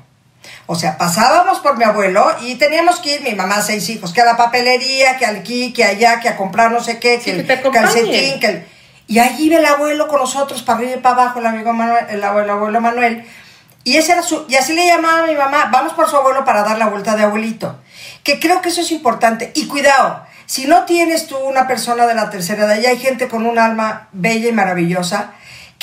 O 0.65 0.75
sea, 0.75 0.97
pasábamos 0.97 1.59
por 1.59 1.77
mi 1.77 1.83
abuelo 1.83 2.25
y 2.41 2.55
teníamos 2.55 2.99
que 2.99 3.15
ir, 3.15 3.21
mi 3.21 3.35
mamá, 3.35 3.61
seis 3.61 3.87
hijos, 3.89 4.13
que 4.13 4.21
a 4.21 4.25
la 4.25 4.37
papelería, 4.37 5.17
que 5.17 5.25
al 5.25 5.37
aquí, 5.37 5.73
que 5.73 5.83
allá, 5.83 6.19
que 6.19 6.29
a 6.29 6.37
comprar 6.37 6.71
no 6.71 6.81
sé 6.81 6.99
qué, 6.99 7.19
que, 7.19 7.31
el 7.31 7.45
calcetín, 7.45 8.39
que 8.39 8.65
Y 9.07 9.19
allí 9.19 9.45
iba 9.45 9.57
el 9.57 9.65
abuelo 9.65 10.07
con 10.07 10.19
nosotros, 10.19 10.63
para 10.63 10.79
arriba 10.79 10.93
y 10.93 10.99
para 11.01 11.21
abajo, 11.21 11.39
el 11.39 11.45
amigo 11.45 11.73
Manuel, 11.73 12.05
el 12.09 12.23
abuelo, 12.23 12.45
el 12.45 12.57
abuelo 12.57 12.81
Manuel, 12.81 13.25
y, 13.83 13.97
ese 13.97 14.13
era 14.13 14.23
su, 14.23 14.45
y 14.47 14.55
así 14.55 14.73
le 14.73 14.85
llamaba 14.85 15.19
a 15.19 15.27
mi 15.27 15.35
mamá, 15.35 15.69
vamos 15.71 15.93
por 15.93 16.09
su 16.09 16.15
abuelo 16.15 16.45
para 16.45 16.63
dar 16.63 16.77
la 16.77 16.87
vuelta 16.87 17.15
de 17.15 17.23
abuelito. 17.23 17.77
Que 18.23 18.39
creo 18.39 18.61
que 18.61 18.69
eso 18.69 18.81
es 18.81 18.91
importante. 18.91 19.51
Y 19.55 19.67
cuidado, 19.67 20.23
si 20.45 20.65
no 20.65 20.85
tienes 20.85 21.27
tú 21.27 21.37
una 21.37 21.67
persona 21.67 22.05
de 22.05 22.15
la 22.15 22.29
tercera 22.29 22.65
edad, 22.65 22.79
y 22.79 22.85
hay 22.85 22.97
gente 22.97 23.27
con 23.27 23.45
un 23.45 23.59
alma 23.59 24.09
bella 24.11 24.49
y 24.49 24.53
maravillosa, 24.53 25.33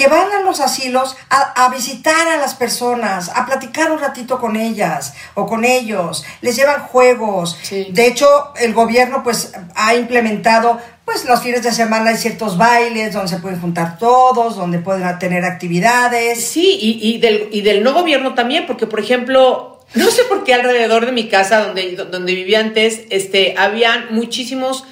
que 0.01 0.09
van 0.09 0.33
a 0.33 0.40
los 0.40 0.61
asilos 0.61 1.14
a, 1.29 1.68
visitar 1.68 2.27
a 2.27 2.38
las 2.38 2.55
personas, 2.55 3.31
a 3.35 3.44
platicar 3.44 3.92
un 3.92 3.99
ratito 3.99 4.40
con 4.40 4.57
ellas 4.57 5.12
o 5.35 5.46
con 5.46 5.62
ellos, 5.62 6.25
les 6.40 6.57
llevan 6.57 6.85
juegos. 6.85 7.59
De 7.70 8.07
hecho, 8.07 8.55
el 8.57 8.73
gobierno 8.73 9.23
pues 9.23 9.53
ha 9.75 9.94
implementado 9.94 10.79
pues 11.05 11.27
los 11.27 11.42
fines 11.42 11.62
de 11.64 11.73
semana 11.73 12.11
hay 12.11 12.16
ciertos 12.16 12.57
bailes 12.57 13.12
donde 13.12 13.29
se 13.29 13.38
pueden 13.38 13.61
juntar 13.61 13.99
todos, 13.99 14.57
donde 14.57 14.79
pueden 14.79 15.18
tener 15.18 15.44
actividades. 15.44 16.46
Sí, 16.49 16.79
y, 16.81 17.18
del, 17.18 17.49
y 17.53 17.61
del 17.61 17.83
no 17.83 17.92
gobierno 17.92 18.35
también, 18.35 18.64
porque 18.66 18.87
por 18.87 19.01
ejemplo, 19.01 19.80
no 19.94 20.11
sé 20.11 20.24
por 20.24 20.44
qué 20.44 20.55
alrededor 20.55 21.07
de 21.07 21.12
mi 21.12 21.29
casa 21.29 21.66
donde, 21.66 21.96
donde 21.96 22.35
vivía 22.35 22.61
antes, 22.61 23.03
este, 23.11 23.55
habían 23.57 24.14
muchísimos 24.14 24.85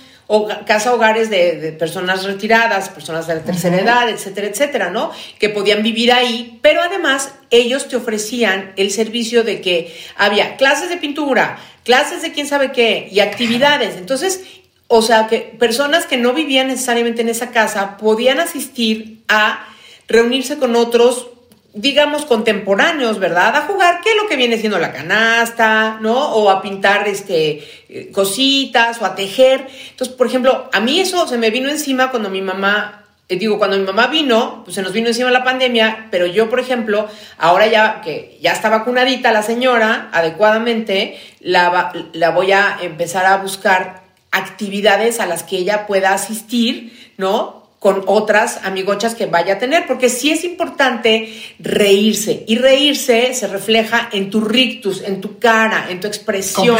casa 0.67 0.93
hogares 0.93 1.31
de, 1.31 1.75
personas 1.79 2.25
retiradas, 2.25 2.91
personas 2.91 3.27
de 3.27 3.37
la 3.37 3.43
tercera 3.43 3.81
edad, 3.81 4.11
etcétera, 4.11 4.49
etcétera, 4.49 4.91
¿no? 4.91 5.11
Que 5.39 5.49
podían 5.49 5.83
vivir 5.83 6.13
ahí, 6.13 6.59
pero 6.61 6.83
además 6.83 7.33
ellos 7.51 7.89
te 7.89 7.97
ofrecían 7.97 8.73
el 8.77 8.91
servicio 8.91 9.43
de 9.43 9.63
que 9.63 9.97
había 10.17 10.57
clases 10.57 10.91
de 10.91 10.99
pintura, 10.99 11.59
clases 11.83 12.21
de 12.21 12.33
quién 12.33 12.47
sabe 12.47 12.73
qué 12.73 13.09
y 13.11 13.21
actividades. 13.21 13.97
Entonces, 13.97 14.43
o 14.87 15.01
sea, 15.01 15.29
que 15.29 15.57
personas 15.59 16.05
que 16.05 16.19
no 16.19 16.35
vivían 16.35 16.69
necesariamente 16.69 17.23
en 17.23 17.31
esa 17.31 17.51
casa 17.51 17.97
podían 17.97 18.39
asistir 18.39 19.23
a 19.29 19.67
reunirse 20.09 20.59
con 20.59 20.77
otros 20.77 21.29
digamos, 21.75 22.25
contemporáneos, 22.25 23.19
¿verdad? 23.19 23.55
A 23.55 23.63
jugar, 23.63 24.01
¿qué 24.03 24.11
es 24.11 24.17
lo 24.17 24.29
que 24.29 24.37
viene 24.37 24.59
siendo 24.59 24.79
la 24.79 24.93
canasta, 24.93 25.99
¿no? 26.01 26.35
O 26.35 26.51
a 26.51 26.63
pintar 26.63 27.07
este, 27.07 27.63
eh, 27.89 28.11
cositas 28.11 29.01
o 29.01 29.05
a 29.05 29.15
tejer. 29.15 29.69
Entonces, 29.91 30.17
por 30.17 30.27
ejemplo, 30.27 30.69
a 30.73 30.81
mí 30.81 31.01
eso 31.01 31.29
se 31.29 31.37
me 31.37 31.51
vino 31.51 31.69
encima 31.69 32.11
cuando 32.11 32.31
mi 32.31 32.41
mamá, 32.41 33.05
eh, 33.29 33.37
digo, 33.37 33.59
cuando 33.59 33.77
mi 33.77 33.85
mamá 33.85 34.07
vino, 34.07 34.63
pues 34.65 34.77
se 34.77 34.83
nos 34.83 34.93
vino 34.93 35.09
encima 35.09 35.31
la 35.31 35.45
pandemia, 35.45 36.09
pero 36.11 36.27
yo, 36.27 36.49
por 36.49 36.59
ejemplo, 36.59 37.07
ahora 37.37 37.67
ya 37.67 38.01
que 38.01 38.39
ya 38.41 38.53
está 38.53 38.71
vacunadita 38.71 39.31
la 39.31 39.43
señora 39.43 40.09
adecuadamente, 40.13 41.21
la, 41.41 41.93
la 42.15 42.31
voy 42.31 42.53
a 42.53 42.79
empezar 42.81 43.27
a 43.27 43.37
buscar 43.37 44.03
actividades 44.31 45.21
a 45.21 45.27
las 45.27 45.43
que 45.43 45.59
ella 45.59 45.87
pueda 45.87 46.15
asistir, 46.15 47.13
¿no? 47.19 47.68
Con 47.79 48.03
otras 48.07 48.61
amigochas 48.65 49.15
que 49.15 49.27
vaya 49.27 49.55
a 49.55 49.59
tener, 49.59 49.87
porque 49.87 50.09
sí 50.09 50.33
es 50.33 50.43
importante 50.43 51.33
reírse 51.61 52.45
y 52.49 52.57
reírse 52.57 53.35
se 53.35 53.47
refleja 53.47 54.09
en 54.13 54.31
tu 54.31 54.41
rictus, 54.41 55.03
en 55.03 55.21
tu 55.21 55.39
cara, 55.39 55.87
en 55.89 56.01
tu 56.01 56.09
expresión. 56.09 56.77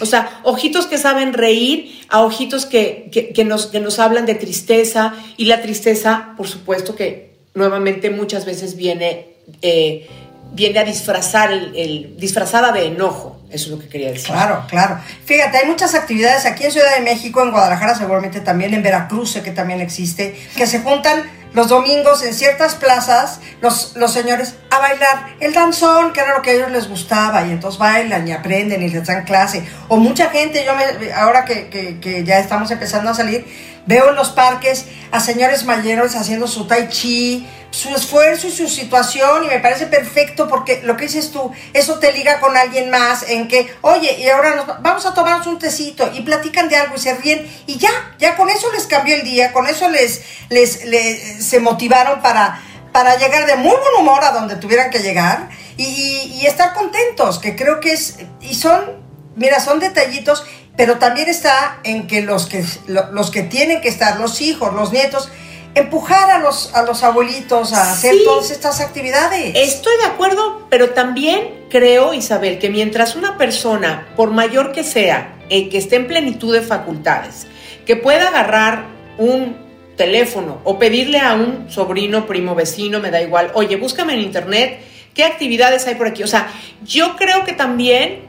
O 0.00 0.06
sea, 0.06 0.40
ojitos 0.42 0.86
que 0.86 0.98
saben 0.98 1.32
reír 1.32 2.00
a 2.08 2.22
ojitos 2.22 2.66
que, 2.66 3.32
que, 3.34 3.44
nos, 3.44 3.66
que 3.66 3.80
nos 3.80 3.98
hablan 3.98 4.26
de 4.26 4.34
tristeza 4.34 5.14
y 5.38 5.46
la 5.46 5.62
tristeza, 5.62 6.34
por 6.36 6.48
supuesto 6.48 6.94
que 6.94 7.32
nuevamente 7.54 8.10
muchas 8.10 8.44
veces 8.44 8.76
viene, 8.76 9.28
eh, 9.62 10.06
viene 10.52 10.80
a 10.80 10.84
disfrazar 10.84 11.50
el 11.52 12.14
disfrazada 12.18 12.72
de 12.72 12.86
enojo. 12.86 13.41
Eso 13.52 13.66
es 13.66 13.68
lo 13.68 13.78
que 13.78 13.88
quería 13.88 14.10
decir. 14.10 14.26
Claro, 14.26 14.64
claro. 14.68 14.98
Fíjate, 15.24 15.58
hay 15.58 15.66
muchas 15.66 15.94
actividades 15.94 16.46
aquí 16.46 16.64
en 16.64 16.72
Ciudad 16.72 16.94
de 16.96 17.02
México, 17.02 17.42
en 17.42 17.50
Guadalajara 17.50 17.94
seguramente 17.94 18.40
también, 18.40 18.72
en 18.74 18.82
Veracruz 18.82 19.38
que 19.44 19.50
también 19.50 19.80
existe, 19.80 20.36
que 20.56 20.66
se 20.66 20.80
juntan 20.80 21.30
los 21.54 21.68
domingos 21.68 22.22
en 22.22 22.32
ciertas 22.32 22.74
plazas 22.76 23.40
los, 23.60 23.94
los 23.96 24.12
señores 24.12 24.54
a 24.70 24.78
bailar 24.78 25.36
el 25.40 25.52
danzón, 25.52 26.12
que 26.12 26.20
era 26.20 26.34
lo 26.34 26.42
que 26.42 26.50
a 26.50 26.52
ellos 26.54 26.70
les 26.70 26.88
gustaba, 26.88 27.46
y 27.46 27.50
entonces 27.50 27.78
bailan 27.78 28.26
y 28.26 28.32
aprenden 28.32 28.82
y 28.82 28.88
les 28.88 29.06
dan 29.06 29.24
clase. 29.24 29.64
O 29.88 29.98
mucha 29.98 30.30
gente, 30.30 30.64
yo 30.64 30.72
me, 30.74 31.12
ahora 31.12 31.44
que, 31.44 31.68
que, 31.68 32.00
que 32.00 32.24
ya 32.24 32.38
estamos 32.38 32.70
empezando 32.70 33.10
a 33.10 33.14
salir, 33.14 33.44
veo 33.86 34.10
en 34.10 34.16
los 34.16 34.30
parques 34.30 34.86
a 35.10 35.20
señores 35.20 35.64
mayores 35.64 36.16
haciendo 36.16 36.46
su 36.46 36.66
tai 36.66 36.88
chi, 36.88 37.46
su 37.72 37.88
esfuerzo 37.94 38.46
y 38.48 38.52
su 38.52 38.68
situación 38.68 39.44
y 39.44 39.48
me 39.48 39.58
parece 39.58 39.86
perfecto 39.86 40.46
porque 40.46 40.82
lo 40.84 40.96
que 40.96 41.06
dices 41.06 41.30
tú, 41.32 41.50
eso 41.72 41.98
te 41.98 42.12
liga 42.12 42.38
con 42.38 42.54
alguien 42.54 42.90
más 42.90 43.28
en 43.28 43.48
que, 43.48 43.74
oye, 43.80 44.18
y 44.20 44.28
ahora 44.28 44.54
nos, 44.54 44.82
vamos 44.82 45.06
a 45.06 45.14
tomarnos 45.14 45.46
un 45.46 45.58
tecito 45.58 46.10
y 46.12 46.20
platican 46.20 46.68
de 46.68 46.76
algo 46.76 46.96
y 46.96 46.98
se 46.98 47.14
ríen 47.14 47.50
y 47.66 47.78
ya, 47.78 47.90
ya 48.18 48.36
con 48.36 48.50
eso 48.50 48.70
les 48.72 48.86
cambió 48.86 49.16
el 49.16 49.24
día, 49.24 49.52
con 49.52 49.66
eso 49.66 49.88
les, 49.88 50.22
les, 50.50 51.44
se 51.44 51.60
motivaron 51.60 52.20
para, 52.20 52.60
para 52.92 53.16
llegar 53.16 53.46
de 53.46 53.56
muy 53.56 53.74
buen 53.74 53.94
humor 54.00 54.22
a 54.22 54.32
donde 54.32 54.56
tuvieran 54.56 54.90
que 54.90 54.98
llegar 54.98 55.48
y, 55.78 56.40
y 56.42 56.46
estar 56.46 56.74
contentos, 56.74 57.38
que 57.38 57.56
creo 57.56 57.80
que 57.80 57.94
es, 57.94 58.18
y 58.42 58.54
son, 58.54 59.02
mira, 59.34 59.60
son 59.60 59.80
detallitos, 59.80 60.44
pero 60.76 60.98
también 60.98 61.28
está 61.28 61.78
en 61.84 62.06
que 62.06 62.20
los 62.20 62.46
que, 62.46 62.64
los 62.86 63.30
que 63.30 63.42
tienen 63.42 63.80
que 63.80 63.88
estar, 63.88 64.20
los 64.20 64.42
hijos, 64.42 64.74
los 64.74 64.92
nietos, 64.92 65.30
empujar 65.74 66.30
a 66.30 66.38
los, 66.38 66.74
a 66.74 66.82
los 66.82 67.02
abuelitos 67.02 67.72
a 67.72 67.92
hacer 67.92 68.16
todas 68.24 68.50
estas 68.50 68.80
actividades. 68.80 69.52
Estoy 69.54 69.96
de 69.98 70.04
acuerdo, 70.04 70.66
pero 70.68 70.90
también 70.90 71.66
creo, 71.70 72.12
Isabel, 72.12 72.58
que 72.58 72.68
mientras 72.68 73.16
una 73.16 73.38
persona, 73.38 74.08
por 74.16 74.30
mayor 74.30 74.72
que 74.72 74.84
sea, 74.84 75.36
eh, 75.48 75.68
que 75.68 75.78
esté 75.78 75.96
en 75.96 76.06
plenitud 76.06 76.52
de 76.52 76.60
facultades, 76.60 77.46
que 77.86 77.96
pueda 77.96 78.28
agarrar 78.28 78.86
un 79.18 79.56
teléfono 79.96 80.60
o 80.64 80.78
pedirle 80.78 81.18
a 81.18 81.34
un 81.34 81.70
sobrino, 81.70 82.26
primo, 82.26 82.54
vecino, 82.54 83.00
me 83.00 83.10
da 83.10 83.22
igual, 83.22 83.50
oye, 83.54 83.76
búscame 83.76 84.14
en 84.14 84.20
internet 84.20 84.80
qué 85.14 85.24
actividades 85.24 85.86
hay 85.86 85.94
por 85.94 86.06
aquí. 86.06 86.22
O 86.22 86.26
sea, 86.26 86.48
yo 86.84 87.16
creo 87.16 87.44
que 87.44 87.52
también 87.52 88.20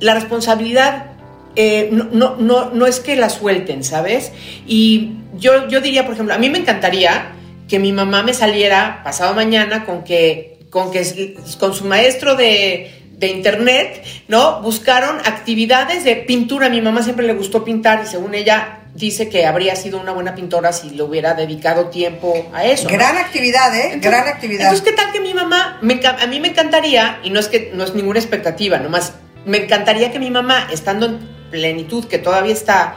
la 0.00 0.14
responsabilidad 0.14 1.13
eh, 1.56 1.88
no, 1.92 2.08
no, 2.12 2.36
no, 2.36 2.70
no 2.70 2.86
es 2.86 3.00
que 3.00 3.16
la 3.16 3.30
suelten, 3.30 3.84
¿sabes? 3.84 4.32
Y 4.66 5.12
yo, 5.36 5.68
yo 5.68 5.80
diría, 5.80 6.04
por 6.04 6.14
ejemplo, 6.14 6.34
a 6.34 6.38
mí 6.38 6.50
me 6.50 6.58
encantaría 6.58 7.32
que 7.68 7.78
mi 7.78 7.92
mamá 7.92 8.22
me 8.22 8.34
saliera 8.34 9.02
pasado 9.04 9.34
mañana 9.34 9.84
con 9.84 10.04
que, 10.04 10.58
con 10.70 10.90
que 10.90 11.36
con 11.58 11.74
su 11.74 11.84
maestro 11.84 12.36
de, 12.36 12.90
de 13.12 13.28
internet, 13.28 14.04
¿no? 14.28 14.60
Buscaron 14.62 15.18
actividades 15.18 16.04
de 16.04 16.16
pintura. 16.16 16.66
A 16.66 16.70
mi 16.70 16.80
mamá 16.80 17.02
siempre 17.02 17.26
le 17.26 17.34
gustó 17.34 17.64
pintar 17.64 18.02
y 18.04 18.06
según 18.06 18.34
ella 18.34 18.80
dice 18.94 19.28
que 19.28 19.46
habría 19.46 19.74
sido 19.76 20.00
una 20.00 20.12
buena 20.12 20.34
pintora 20.34 20.72
si 20.72 20.90
le 20.90 21.02
hubiera 21.02 21.34
dedicado 21.34 21.86
tiempo 21.86 22.48
a 22.52 22.64
eso. 22.64 22.88
Gran 22.88 23.16
actividad, 23.16 23.74
¿eh? 23.76 23.98
Gran 24.00 24.28
actividad. 24.28 24.72
Entonces, 24.72 24.84
¿qué 24.84 24.92
tal 24.92 25.12
que 25.12 25.20
mi 25.20 25.34
mamá, 25.34 25.80
a 25.80 26.26
mí 26.26 26.40
me 26.40 26.48
encantaría, 26.48 27.18
y 27.24 27.30
no 27.30 27.40
es 27.40 27.48
que 27.48 27.72
no 27.74 27.84
es 27.84 27.94
ninguna 27.94 28.20
expectativa, 28.20 28.78
nomás, 28.78 29.14
me 29.46 29.64
encantaría 29.64 30.12
que 30.12 30.18
mi 30.18 30.30
mamá, 30.30 30.68
estando 30.72 31.06
en 31.06 31.33
plenitud, 31.50 32.04
que 32.06 32.18
todavía 32.18 32.52
está, 32.52 32.96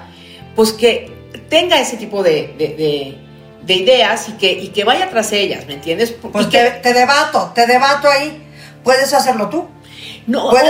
pues 0.55 0.73
que 0.73 1.11
tenga 1.49 1.79
ese 1.79 1.97
tipo 1.97 2.23
de, 2.23 2.55
ideas 3.67 4.29
y 4.29 4.31
que, 4.33 4.51
y 4.51 4.69
que 4.69 4.83
vaya 4.83 5.09
tras 5.09 5.31
ellas, 5.31 5.65
¿me 5.67 5.73
entiendes? 5.73 6.11
Pues 6.11 6.49
te, 6.49 6.71
te, 6.71 6.93
debato, 6.93 7.51
te 7.53 7.67
debato 7.67 8.09
ahí. 8.09 8.43
¿Puedes 8.83 9.13
hacerlo 9.13 9.49
tú? 9.49 9.67
No, 10.27 10.49
obvio, 10.49 10.61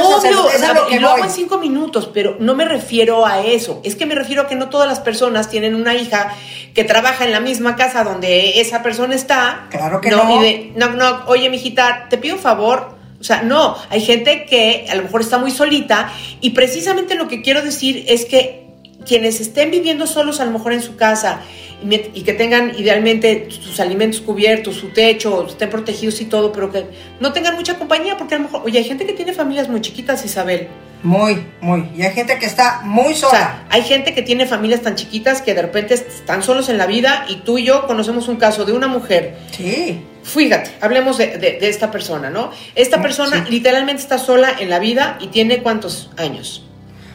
y 0.92 1.00
lo 1.00 1.10
hago 1.10 1.24
en 1.24 1.32
cinco 1.32 1.58
minutos, 1.58 2.10
pero 2.14 2.38
no 2.40 2.54
me 2.54 2.66
refiero 2.66 3.26
a 3.26 3.42
eso. 3.42 3.82
Es 3.84 3.96
que 3.96 4.06
me 4.06 4.14
refiero 4.14 4.44
a 4.44 4.48
que 4.48 4.56
no 4.56 4.70
todas 4.70 4.88
las 4.88 5.00
personas 5.00 5.50
tienen 5.50 5.74
una 5.74 5.96
hija 5.96 6.32
que 6.76 6.84
trabaja 6.84 7.26
en 7.26 7.32
la 7.32 7.40
misma 7.40 7.76
casa 7.76 8.04
donde 8.04 8.62
esa 8.62 8.84
persona 8.84 9.16
está. 9.16 9.66
Claro 9.72 10.00
que 10.00 10.12
no. 10.12 10.42
no, 10.76 10.90
no, 10.92 11.24
oye, 11.26 11.50
mijita, 11.50 12.06
te 12.08 12.20
pido 12.20 12.36
un 12.36 12.42
favor. 12.42 12.97
O 13.28 13.34
sea, 13.36 13.42
no, 13.42 13.76
hay 13.90 14.00
gente 14.00 14.46
que 14.46 14.86
a 14.90 14.96
lo 14.96 15.04
mejor 15.04 15.20
está 15.20 15.38
muy 15.38 15.52
solita 15.52 16.14
y 16.40 16.52
precisamente 16.52 17.14
lo 17.16 17.28
que 17.28 17.42
quiero 17.42 17.62
decir 17.62 18.06
es 18.08 18.24
que 18.24 18.68
quienes 19.06 19.42
estén 19.42 19.70
viviendo 19.70 20.08
solos 20.08 20.40
a 20.40 20.46
lo 20.46 20.52
mejor 20.52 20.72
en 20.72 20.82
su 20.82 20.96
casa 20.96 21.42
y, 21.84 22.22
que 22.22 22.32
tengan 22.32 22.72
idealmente 22.80 23.50
sus 23.50 23.82
alimentos 23.82 24.22
cubiertos, 24.22 24.76
su 24.78 24.94
techo, 24.94 25.46
estén 25.46 25.70
protegidos 25.70 26.22
y 26.22 26.26
todo, 26.26 26.54
pero 26.54 26.72
que 26.72 26.86
no 27.20 27.34
tengan 27.34 27.56
mucha 27.56 27.78
compañía, 27.78 28.16
porque 28.18 28.36
a 28.36 28.38
lo 28.38 28.46
mejor, 28.46 28.62
oye, 28.64 28.80
hay 28.80 28.86
gente 28.86 29.06
que 29.06 29.12
tiene 29.12 29.34
familias 29.34 29.68
muy 29.68 29.82
chiquitas, 29.82 30.24
Isabel. 30.24 30.70
Muy, 31.04 31.44
muy. 31.60 31.90
Y 31.98 32.04
hay 32.04 32.14
gente 32.14 32.40
que 32.40 32.46
está 32.46 32.80
muy 32.86 33.14
sola. 33.14 33.28
O 33.28 33.32
sea, 33.36 33.68
hay 33.70 33.82
gente 33.82 34.14
que 34.14 34.22
tiene 34.22 34.46
familias 34.46 34.84
tan 34.84 34.96
chiquitas 34.96 35.42
que 35.42 35.54
de 35.54 35.64
repente 35.64 35.96
están 35.96 36.44
solos 36.44 36.70
en 36.70 36.78
la 36.78 36.86
vida 36.86 37.26
y 37.28 37.36
tú 37.42 37.58
y 37.58 37.66
yo 37.66 37.88
conocemos 37.88 38.30
un 38.30 38.38
caso 38.38 38.64
de 38.64 38.72
una 38.72 38.88
mujer. 38.88 39.36
Sí. 39.52 40.02
Fíjate, 40.28 40.72
hablemos 40.82 41.18
de, 41.18 41.58
esta 41.62 41.90
persona, 41.90 42.30
¿no? 42.30 42.52
Esta 42.76 43.02
persona 43.02 43.46
literalmente 43.50 44.02
está 44.02 44.18
sola 44.18 44.52
en 44.60 44.70
la 44.70 44.80
vida 44.80 45.18
y 45.22 45.28
tiene 45.28 45.64
cuántos 45.64 46.12
años? 46.18 46.66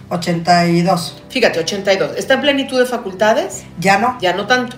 82. 0.09 1.23
Fíjate, 1.29 1.61
82. 1.61 2.17
¿Está 2.17 2.35
en 2.35 2.41
plenitud 2.41 2.79
de 2.79 2.87
facultades? 2.87 3.65
Ya 3.79 3.99
no. 3.99 4.19
Ya 4.21 4.33
no 4.33 4.47
tanto. 4.47 4.77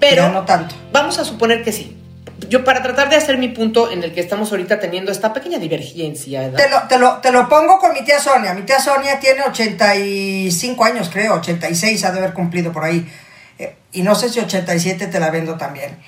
Pero 0.00 0.22
ya 0.22 0.28
no 0.30 0.44
tanto. 0.44 0.74
Vamos 0.92 1.18
a 1.18 1.24
suponer 1.24 1.62
que 1.62 1.72
sí. 1.72 1.96
Yo 2.48 2.64
para 2.64 2.82
tratar 2.82 3.10
de 3.10 3.16
hacer 3.16 3.38
mi 3.38 3.48
punto 3.48 3.90
en 3.92 4.02
el 4.02 4.12
que 4.12 4.20
estamos 4.20 4.50
ahorita 4.50 4.80
teniendo 4.80 5.12
esta 5.12 5.32
pequeña 5.32 5.58
divergencia. 5.58 6.50
Te 6.52 6.68
lo, 6.68 6.82
te, 6.88 6.98
lo, 6.98 7.18
te 7.18 7.30
lo 7.30 7.48
pongo 7.48 7.78
con 7.78 7.92
mi 7.92 8.04
tía 8.04 8.18
Sonia. 8.18 8.54
Mi 8.54 8.62
tía 8.62 8.80
Sonia 8.80 9.20
tiene 9.20 9.42
85 9.42 10.84
años, 10.84 11.10
creo, 11.12 11.34
86 11.34 12.04
ha 12.04 12.12
de 12.12 12.18
haber 12.18 12.32
cumplido 12.32 12.72
por 12.72 12.84
ahí. 12.84 13.08
Eh, 13.58 13.76
y 13.92 14.02
no 14.02 14.14
sé 14.14 14.28
si 14.28 14.40
87 14.40 15.08
te 15.08 15.20
la 15.20 15.30
vendo 15.30 15.56
también. 15.56 15.98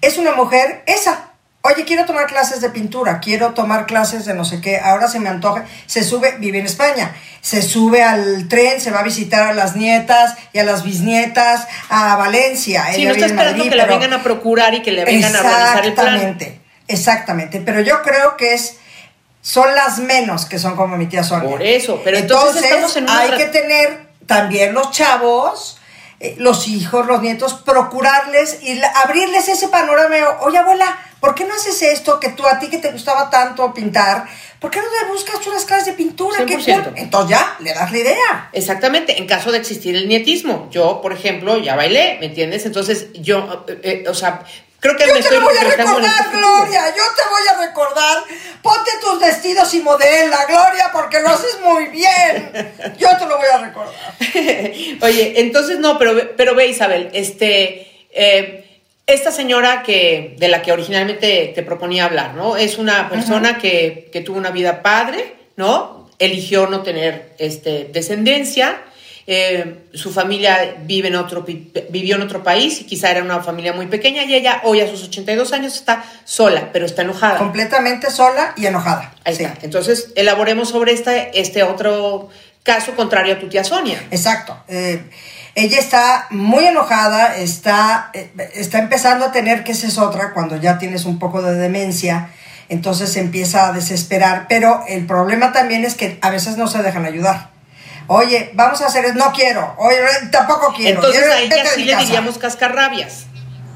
Es 0.00 0.18
una 0.18 0.32
mujer, 0.32 0.82
esa, 0.86 1.28
Oye, 1.62 1.84
quiero 1.84 2.06
tomar 2.06 2.26
clases 2.26 2.60
de 2.60 2.70
pintura, 2.70 3.18
quiero 3.18 3.52
tomar 3.52 3.84
clases 3.84 4.24
de 4.24 4.32
no 4.32 4.44
sé 4.44 4.60
qué, 4.60 4.78
ahora 4.78 5.08
se 5.08 5.18
me 5.18 5.28
antoja, 5.28 5.64
se 5.86 6.04
sube, 6.04 6.36
vive 6.38 6.60
en 6.60 6.66
España, 6.66 7.16
se 7.40 7.62
sube 7.62 8.02
al 8.02 8.46
tren, 8.48 8.80
se 8.80 8.92
va 8.92 9.00
a 9.00 9.02
visitar 9.02 9.42
a 9.48 9.52
las 9.52 9.74
nietas 9.74 10.36
y 10.52 10.60
a 10.60 10.64
las 10.64 10.84
bisnietas 10.84 11.66
a 11.90 12.14
Valencia. 12.16 12.86
Sí, 12.94 13.04
no 13.04 13.10
está 13.10 13.26
esperando 13.26 13.64
que 13.64 13.74
la 13.74 13.86
vengan 13.86 14.12
a 14.12 14.22
procurar 14.22 14.72
y 14.72 14.82
que 14.82 14.92
le 14.92 15.04
vengan 15.04 15.34
a 15.34 15.40
organizar 15.40 15.84
el 15.84 15.94
plan. 15.94 16.06
Exactamente, 16.06 16.60
exactamente, 16.86 17.62
pero 17.66 17.80
yo 17.80 18.02
creo 18.02 18.36
que 18.36 18.54
es, 18.54 18.76
son 19.42 19.74
las 19.74 19.98
menos 19.98 20.46
que 20.46 20.60
son 20.60 20.76
como 20.76 20.96
mi 20.96 21.06
tía 21.06 21.24
Sonia. 21.24 21.50
Por 21.50 21.62
eso, 21.62 22.00
pero 22.04 22.18
entonces, 22.18 22.62
estamos 22.62 22.96
en 22.96 23.10
hay 23.10 23.32
que 23.32 23.46
tener 23.46 24.08
también 24.26 24.74
los 24.74 24.92
chavos 24.92 25.78
eh, 26.20 26.34
los 26.38 26.66
hijos, 26.66 27.06
los 27.06 27.22
nietos, 27.22 27.54
procurarles 27.54 28.62
y 28.62 28.80
abrirles 29.04 29.48
ese 29.48 29.68
panorama. 29.68 30.16
Oye, 30.40 30.58
abuela, 30.58 30.98
¿por 31.20 31.34
qué 31.34 31.44
no 31.44 31.54
haces 31.54 31.80
esto 31.82 32.18
que 32.18 32.30
tú 32.30 32.44
a 32.46 32.58
ti 32.58 32.68
que 32.68 32.78
te 32.78 32.90
gustaba 32.90 33.30
tanto 33.30 33.72
pintar? 33.72 34.26
¿Por 34.58 34.70
qué 34.70 34.80
no 34.80 34.86
te 34.86 35.12
buscas 35.12 35.46
unas 35.46 35.64
clases 35.64 35.86
de 35.86 35.92
pintura? 35.92 36.44
¿Qué 36.44 36.58
100%. 36.58 36.84
por-?" 36.84 36.98
Entonces 36.98 37.30
ya, 37.30 37.56
le 37.60 37.72
das 37.72 37.92
la 37.92 37.98
idea. 37.98 38.50
Exactamente, 38.52 39.18
en 39.18 39.28
caso 39.28 39.52
de 39.52 39.58
existir 39.58 39.94
el 39.94 40.08
nietismo. 40.08 40.68
Yo, 40.72 41.00
por 41.00 41.12
ejemplo, 41.12 41.56
ya 41.58 41.76
bailé, 41.76 42.16
¿me 42.18 42.26
entiendes? 42.26 42.66
Entonces, 42.66 43.12
yo, 43.14 43.64
eh, 43.68 43.80
eh, 43.82 44.08
o 44.08 44.14
sea, 44.14 44.42
creo 44.80 44.96
que 44.96 45.06
Yo 45.06 45.14
me 45.14 45.20
te 45.20 45.20
estoy 45.20 45.38
lo 45.38 45.44
voy 45.44 45.56
a 45.56 45.64
recordar, 45.64 46.20
este. 46.26 46.36
Gloria, 46.36 46.88
yo 46.96 47.02
te 47.16 47.22
voy 47.30 47.48
a 47.48 47.66
recordar. 47.66 48.18
Ponte 48.62 48.90
tus 49.00 49.20
vestidos 49.20 49.72
y 49.74 49.80
modela, 49.80 50.44
Gloria, 50.46 50.90
porque 50.92 51.20
lo 51.20 51.28
haces 51.30 51.58
muy 51.64 51.86
bien. 51.88 52.50
Yo 52.98 53.08
te 53.16 53.26
lo 53.26 53.36
voy 53.38 53.46
a 53.52 53.58
recordar. 53.58 53.94
Oye, 55.02 55.34
entonces 55.40 55.78
no, 55.78 55.98
pero, 55.98 56.14
ve- 56.14 56.34
pero 56.36 56.54
ve 56.54 56.66
Isabel, 56.66 57.08
este, 57.12 58.06
eh, 58.12 58.64
esta 59.06 59.30
señora 59.32 59.82
que, 59.82 60.34
de 60.38 60.48
la 60.48 60.60
que 60.62 60.72
originalmente 60.72 61.52
te 61.54 61.62
proponía 61.62 62.04
hablar, 62.04 62.34
¿no? 62.34 62.56
Es 62.56 62.78
una 62.78 63.08
persona 63.08 63.58
que, 63.58 64.10
que 64.12 64.20
tuvo 64.20 64.36
una 64.38 64.50
vida 64.50 64.82
padre, 64.82 65.34
¿no? 65.56 66.10
Eligió 66.18 66.66
no 66.66 66.82
tener 66.82 67.32
este, 67.38 67.88
descendencia. 67.92 68.82
Eh, 69.30 69.84
su 69.92 70.10
familia 70.10 70.76
vive 70.84 71.08
en 71.08 71.16
otro, 71.16 71.44
vivió 71.90 72.16
en 72.16 72.22
otro 72.22 72.42
país 72.42 72.80
y 72.80 72.84
quizá 72.84 73.10
era 73.10 73.22
una 73.22 73.40
familia 73.42 73.74
muy 73.74 73.86
pequeña 73.86 74.24
y 74.24 74.34
ella 74.34 74.62
hoy 74.64 74.80
a 74.80 74.88
sus 74.88 75.04
82 75.04 75.52
años 75.52 75.74
está 75.76 76.02
sola, 76.24 76.70
pero 76.72 76.86
está 76.86 77.02
enojada. 77.02 77.36
Completamente 77.36 78.10
sola 78.10 78.54
y 78.56 78.64
enojada. 78.64 79.12
Ahí 79.26 79.36
Sí. 79.36 79.44
está. 79.44 79.58
Entonces, 79.66 80.12
elaboremos 80.16 80.70
sobre 80.70 80.92
este, 80.92 81.38
este 81.38 81.62
otro 81.62 82.30
caso 82.62 82.96
contrario 82.96 83.34
a 83.34 83.38
tu 83.38 83.50
tía 83.50 83.64
Sonia. 83.64 84.02
Exacto. 84.10 84.56
Eh, 84.66 85.02
ella 85.54 85.78
está 85.78 86.26
muy 86.30 86.64
enojada, 86.64 87.36
está, 87.36 88.10
eh, 88.14 88.30
está 88.54 88.78
empezando 88.78 89.26
a 89.26 89.32
tener, 89.32 89.62
que 89.62 89.72
esa 89.72 89.88
es 89.88 89.98
otra, 89.98 90.32
cuando 90.32 90.56
ya 90.56 90.78
tienes 90.78 91.04
un 91.04 91.18
poco 91.18 91.42
de 91.42 91.54
demencia, 91.54 92.30
entonces 92.70 93.12
se 93.12 93.20
empieza 93.20 93.68
a 93.68 93.72
desesperar, 93.72 94.46
pero 94.48 94.84
el 94.88 95.04
problema 95.06 95.52
también 95.52 95.84
es 95.84 95.94
que 95.96 96.16
a 96.22 96.30
veces 96.30 96.56
no 96.56 96.66
se 96.66 96.82
dejan 96.82 97.04
ayudar. 97.04 97.57
Oye, 98.08 98.50
vamos 98.54 98.80
a 98.82 98.86
hacer, 98.86 99.04
es- 99.04 99.14
no 99.14 99.32
quiero, 99.32 99.74
oye, 99.78 99.96
tampoco 100.32 100.72
quiero. 100.74 100.96
Entonces 100.96 101.22
Oye, 101.24 101.32
a 101.32 101.40
ella 101.42 101.64
sí 101.74 101.84
le 101.84 101.92
casa. 101.92 102.04
diríamos 102.04 102.38
cascarrabias. 102.38 103.26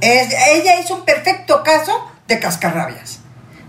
Es- 0.00 0.34
ella 0.48 0.80
hizo 0.80 0.94
un 0.96 1.04
perfecto 1.04 1.62
caso 1.62 1.92
de 2.26 2.40
cascarrabias. 2.40 3.20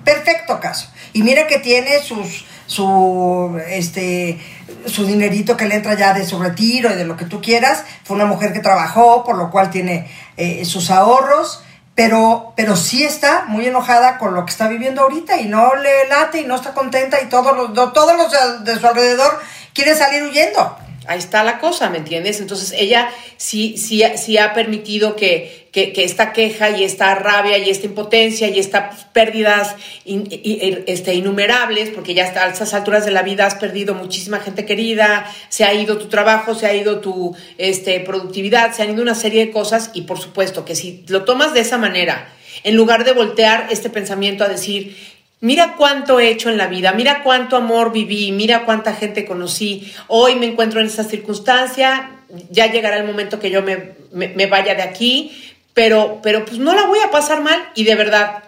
Perfecto 0.04 0.60
caso. 0.60 0.90
Y 1.14 1.22
mira 1.24 1.48
que 1.48 1.60
tiene 1.60 2.00
sus, 2.02 2.46
su, 2.66 3.62
este, 3.70 4.40
su 4.86 5.06
dinerito 5.06 5.56
que 5.56 5.66
le 5.68 5.76
entra 5.76 5.94
ya 5.96 6.14
de 6.14 6.26
su 6.26 6.42
retiro 6.42 6.92
y 6.92 6.96
de 6.96 7.06
lo 7.06 7.16
que 7.18 7.26
tú 7.26 7.42
quieras. 7.42 7.84
Fue 8.04 8.16
una 8.16 8.26
mujer 8.26 8.52
que 8.54 8.60
trabajó, 8.60 9.24
por 9.24 9.38
lo 9.38 9.50
cual 9.52 9.70
tiene 9.70 10.10
eh, 10.38 10.66
sus 10.66 10.90
ahorros. 10.92 11.62
Pero, 11.96 12.54
pero 12.58 12.76
sí 12.76 13.04
está 13.04 13.46
muy 13.48 13.68
enojada 13.68 14.18
con 14.18 14.34
lo 14.34 14.46
que 14.46 14.52
está 14.52 14.68
viviendo 14.68 15.04
ahorita 15.04 15.40
y 15.40 15.46
no 15.46 15.76
le 15.76 16.08
late 16.08 16.42
y 16.42 16.46
no 16.46 16.56
está 16.56 16.74
contenta 16.74 17.22
y 17.22 17.30
todos 17.30 17.56
los, 17.56 17.94
todos 17.94 18.18
los 18.18 18.64
de 18.66 18.80
su 18.80 18.88
alrededor 18.88 19.40
quieren 19.74 19.96
salir 19.96 20.24
huyendo. 20.24 20.78
Ahí 21.06 21.20
está 21.20 21.44
la 21.44 21.60
cosa, 21.60 21.90
¿me 21.90 21.98
entiendes? 21.98 22.40
Entonces 22.40 22.74
ella 22.78 23.10
sí, 23.36 23.76
sí, 23.78 24.04
sí 24.16 24.38
ha 24.38 24.54
permitido 24.54 25.18
que, 25.18 25.68
que, 25.74 25.92
esta 25.98 26.32
queja 26.32 26.70
y 26.70 26.86
esta 26.86 27.14
rabia 27.16 27.58
y 27.58 27.70
esta 27.70 27.88
impotencia 27.88 28.48
y 28.48 28.58
estas 28.58 29.04
pérdidas 29.12 29.76
in- 30.06 30.30
i- 30.32 30.84
este, 30.88 31.14
innumerables, 31.14 31.90
porque 31.90 32.14
ya 32.14 32.24
hasta 32.24 32.46
a 32.46 32.50
estas 32.50 32.74
alturas 32.74 33.04
de 33.04 33.12
la 33.12 33.22
vida 33.22 33.46
has 33.46 33.56
perdido 33.56 33.96
muchísima 33.96 34.40
gente 34.40 34.64
querida, 34.66 35.30
se 35.50 35.66
ha 35.66 35.74
ido 35.74 35.98
tu 35.98 36.08
trabajo, 36.08 36.56
se 36.56 36.68
ha 36.68 36.74
ido 36.74 37.02
tu 37.02 37.36
este, 37.58 38.00
productividad, 38.00 38.74
se 38.74 38.84
han 38.84 38.92
ido 38.92 39.02
una 39.02 39.16
serie 39.16 39.46
de 39.48 39.52
cosas 39.52 39.92
y 39.94 40.04
por 40.04 40.20
supuesto 40.22 40.64
que 40.64 40.74
si 40.76 41.04
lo 41.10 41.26
tomas 41.26 41.54
de 41.54 41.60
esa 41.60 41.78
manera, 41.78 42.30
en 42.64 42.78
lugar 42.78 43.04
de 43.04 43.12
voltear 43.12 43.68
este 43.72 43.90
pensamiento 43.90 44.46
a 44.46 44.48
decir, 44.48 44.96
Mira 45.44 45.76
cuánto 45.78 46.22
he 46.22 46.30
hecho 46.30 46.50
en 46.50 46.56
la 46.58 46.68
vida, 46.68 46.94
mira 46.94 47.22
cuánto 47.22 47.58
amor 47.58 47.92
viví, 47.92 48.32
mira 48.32 48.64
cuánta 48.64 48.94
gente 48.94 49.26
conocí. 49.26 49.92
Hoy 50.08 50.36
me 50.36 50.46
encuentro 50.46 50.80
en 50.80 50.86
esta 50.88 51.04
circunstancia, 51.04 52.12
ya 52.50 52.72
llegará 52.72 52.96
el 52.96 53.04
momento 53.04 53.42
que 53.42 53.52
yo 53.52 53.62
me, 53.62 53.90
me- 54.14 54.30
me 54.30 54.46
vaya 54.46 54.74
de 54.74 54.84
aquí, 54.84 55.38
pero, 55.74 56.22
pero 56.24 56.46
pues 56.46 56.60
no 56.60 56.74
la 56.74 56.86
voy 56.86 57.00
a 57.00 57.12
pasar 57.12 57.42
mal 57.42 57.62
y 57.76 57.84
de 57.84 57.96
verdad, 57.96 58.42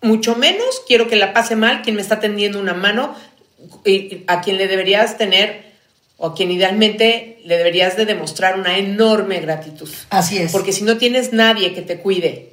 mucho 0.00 0.36
menos 0.36 0.80
quiero 0.86 1.08
que 1.08 1.16
la 1.16 1.32
pase 1.32 1.56
mal 1.56 1.82
quien 1.82 1.96
me 1.96 2.02
está 2.02 2.20
tendiendo 2.20 2.60
una 2.60 2.74
mano, 2.74 3.16
y- 3.84 4.22
a 4.28 4.40
quien 4.40 4.58
le 4.58 4.68
deberías 4.68 5.18
tener 5.18 5.72
o 6.18 6.28
a 6.28 6.34
quien 6.36 6.52
idealmente 6.52 7.40
le 7.46 7.56
deberías 7.56 7.96
de 7.96 8.06
demostrar 8.06 8.56
una 8.60 8.78
enorme 8.78 9.40
gratitud. 9.40 9.88
Así 10.10 10.38
es. 10.38 10.52
Porque 10.52 10.70
si 10.72 10.84
no 10.84 10.98
tienes 10.98 11.32
nadie 11.32 11.74
que 11.74 11.82
te 11.82 11.98
cuide 11.98 12.52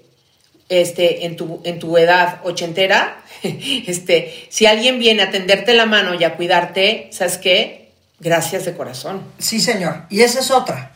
este, 0.69 1.25
en, 1.25 1.35
tu, 1.35 1.61
en 1.63 1.79
tu 1.79 1.97
edad 1.97 2.41
ochentera, 2.43 3.17
este, 3.43 4.47
si 4.49 4.65
alguien 4.65 4.99
viene 4.99 5.23
a 5.23 5.31
tenderte 5.31 5.73
la 5.73 5.85
mano 5.85 6.13
y 6.13 6.23
a 6.23 6.35
cuidarte, 6.35 7.09
¿sabes 7.11 7.37
qué? 7.37 7.91
Gracias 8.19 8.65
de 8.65 8.75
corazón. 8.75 9.23
Sí, 9.37 9.59
señor. 9.59 10.03
Y 10.09 10.21
esa 10.21 10.39
es 10.39 10.51
otra. 10.51 10.93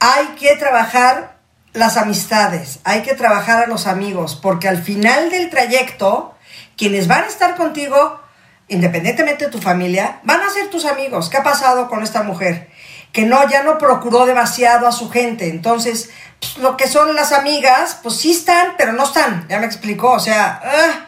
Hay 0.00 0.26
que 0.38 0.56
trabajar 0.56 1.40
las 1.72 1.96
amistades, 1.96 2.80
hay 2.84 3.02
que 3.02 3.14
trabajar 3.14 3.64
a 3.64 3.66
los 3.66 3.86
amigos, 3.86 4.36
porque 4.40 4.68
al 4.68 4.82
final 4.82 5.30
del 5.30 5.50
trayecto, 5.50 6.34
quienes 6.76 7.06
van 7.06 7.24
a 7.24 7.28
estar 7.28 7.54
contigo, 7.54 8.20
independientemente 8.68 9.46
de 9.46 9.50
tu 9.50 9.58
familia, 9.58 10.20
van 10.24 10.40
a 10.40 10.50
ser 10.50 10.68
tus 10.70 10.84
amigos. 10.84 11.28
¿Qué 11.28 11.36
ha 11.36 11.42
pasado 11.42 11.88
con 11.88 12.02
esta 12.02 12.22
mujer? 12.22 12.70
Que 13.12 13.24
no, 13.24 13.48
ya 13.48 13.62
no 13.62 13.78
procuró 13.78 14.26
demasiado 14.26 14.86
a 14.86 14.92
su 14.92 15.10
gente. 15.10 15.48
Entonces, 15.48 16.10
lo 16.58 16.76
que 16.76 16.88
son 16.88 17.14
las 17.14 17.32
amigas, 17.32 17.98
pues 18.02 18.16
sí 18.16 18.32
están, 18.32 18.74
pero 18.78 18.92
no 18.92 19.04
están. 19.04 19.46
Ya 19.48 19.58
me 19.58 19.66
explicó. 19.66 20.12
O 20.12 20.20
sea, 20.20 20.60
ah, 20.64 21.06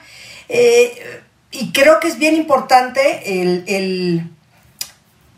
eh, 0.49 1.23
y 1.51 1.73
creo 1.73 2.01
que 2.01 2.09
es 2.09 2.18
bien 2.18 2.35
importante 2.35 3.40
el- 3.42 3.64
el 3.66 4.31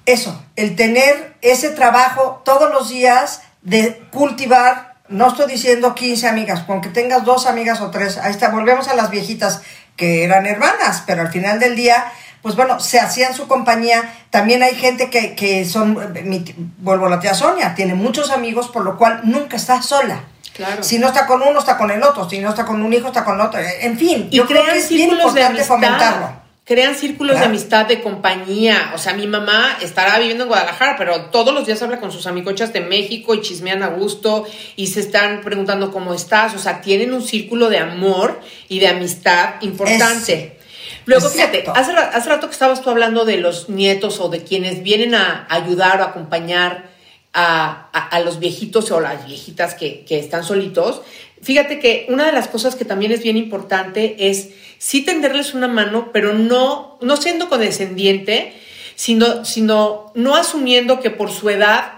eso, 0.07 0.45
el 0.57 0.77
tener 0.77 1.35
ese 1.41 1.71
trabajo 1.71 2.43
todos 2.45 2.71
los 2.71 2.89
días 2.91 3.43
de 3.63 4.03
cultivar, 4.11 4.95
no 5.09 5.29
estoy 5.29 5.51
diciendo 5.51 5.95
15 5.95 6.29
amigas, 6.29 6.61
con 6.61 6.81
que 6.83 6.91
tengas 6.91 7.25
dos 7.25 7.47
amigas 7.47 7.81
o 7.81 7.91
tres, 7.91 8.19
ahí 8.19 8.31
está, 8.31 8.51
volvemos 8.51 8.89
a 8.89 8.95
las 8.95 9.09
viejitas 9.11 9.63
que 9.97 10.25
eran 10.25 10.45
hermanas, 10.47 11.05
pero 11.07 11.23
al 11.23 11.31
final 11.33 11.59
del 11.59 11.75
día, 11.77 12.05
pues 12.45 12.57
bueno, 12.57 12.79
se 12.79 13.01
hacían 13.01 13.35
su 13.35 13.49
compañía, 13.49 14.03
también 14.29 14.63
hay 14.63 14.75
gente 14.75 15.09
que, 15.09 15.35
que 15.35 15.65
son, 15.65 15.97
eh, 16.15 16.23
mi 16.25 16.45
vuelvo 16.77 17.07
a 17.07 17.09
la 17.09 17.19
tía 17.19 17.33
Sonia, 17.33 17.75
tiene 17.75 17.95
muchos 17.95 18.31
amigos, 18.31 18.69
por 18.69 18.85
lo 18.85 18.99
cual 18.99 19.23
nunca 19.25 19.57
está 19.57 19.81
sola. 19.81 20.25
Claro. 20.53 20.83
Si 20.83 20.99
no 20.99 21.07
está 21.07 21.27
con 21.27 21.41
uno, 21.41 21.59
está 21.59 21.79
con 21.79 21.91
el 21.91 22.03
otro. 22.03 22.29
Si 22.29 22.39
no 22.41 22.51
está 22.51 22.67
con 22.67 22.83
un 22.83 22.93
hijo, 22.93 23.07
está 23.07 23.25
con 23.25 23.41
otro. 23.41 23.59
En 23.81 23.99
fin, 23.99 24.29
Y 24.31 24.37
yo 24.37 24.45
creo 24.45 24.61
crean 24.61 24.75
que 24.75 24.83
es 24.83 24.89
bien 24.91 25.09
círculos 25.09 25.33
de 25.33 25.41
importante 25.41 25.65
fomentarlo. 25.65 26.45
Crean 26.67 26.95
círculos 26.95 27.39
de 27.39 27.47
amistad, 27.47 27.87
de 27.87 28.03
compañía. 28.03 28.93
O 28.95 28.99
sea, 28.99 29.15
mi 29.15 29.27
mamá 29.27 29.79
estará 29.81 30.19
viviendo 30.19 30.45
en 30.45 30.49
Guadalajara, 30.49 30.97
pero 30.99 31.31
todos 31.31 31.55
los 31.55 31.65
días 31.65 31.81
habla 31.81 31.99
con 31.99 32.13
sus 32.13 32.27
amigochas 32.27 32.75
de 32.75 32.83
México 32.83 33.35
y 33.35 33.41
chismean 33.41 33.83
a 33.83 33.87
gusto 33.87 34.45
y 34.77 34.89
se 34.89 35.01
están 35.01 35.41
preguntando 35.41 35.91
cómo 35.91 36.13
estás. 36.13 36.55
O 36.55 36.59
sea, 36.59 36.83
tienen 36.83 37.15
un 37.15 37.23
círculo 37.23 37.71
de 37.71 37.79
amor 37.79 38.39
y 38.69 38.81
de 38.81 38.89
amistad 38.89 39.55
importante. 39.63 40.59
Luego, 41.07 41.29
fíjate, 41.29 41.65
hace 41.75 42.29
rato 42.29 42.47
que 42.49 42.53
estabas 42.53 42.81
tú 42.83 42.91
hablando 42.91 43.25
de 43.25 43.37
los 43.39 43.69
nietos 43.69 44.21
o 44.21 44.29
de 44.29 44.43
quienes 44.43 44.83
vienen 44.83 45.15
a 45.15 45.47
ayudar 45.51 46.01
o 46.01 46.05
acompañar 46.05 46.89
a, 47.33 47.89
a- 47.93 48.09
a 48.09 48.21
los 48.21 48.39
viejitos 48.39 48.91
o 48.91 49.01
las 49.01 49.27
viejitas 49.27 49.75
que, 49.75 50.05
que 50.05 50.19
están 50.19 50.45
solitos. 50.45 51.03
Fíjate 51.43 51.79
que 51.79 52.07
una 52.09 52.25
de 52.27 52.33
las 52.33 52.49
cosas 52.49 52.75
que 52.75 52.85
también 52.87 53.13
es 53.13 53.23
bien 53.23 53.37
importante 53.37 54.17
es 54.31 54.51
sí 54.79 55.05
tenderles 55.05 55.53
una 55.53 55.69
mano, 55.69 56.11
pero 56.13 56.33
no, 56.33 56.97
no 57.03 57.17
siendo 57.17 57.49
condescendiente, 57.51 58.55
sino, 58.95 59.45
sino 59.45 60.13
no 60.15 60.37
asumiendo 60.37 61.01
que 61.01 61.11
por 61.11 61.31
su 61.31 61.51
edad 61.51 61.93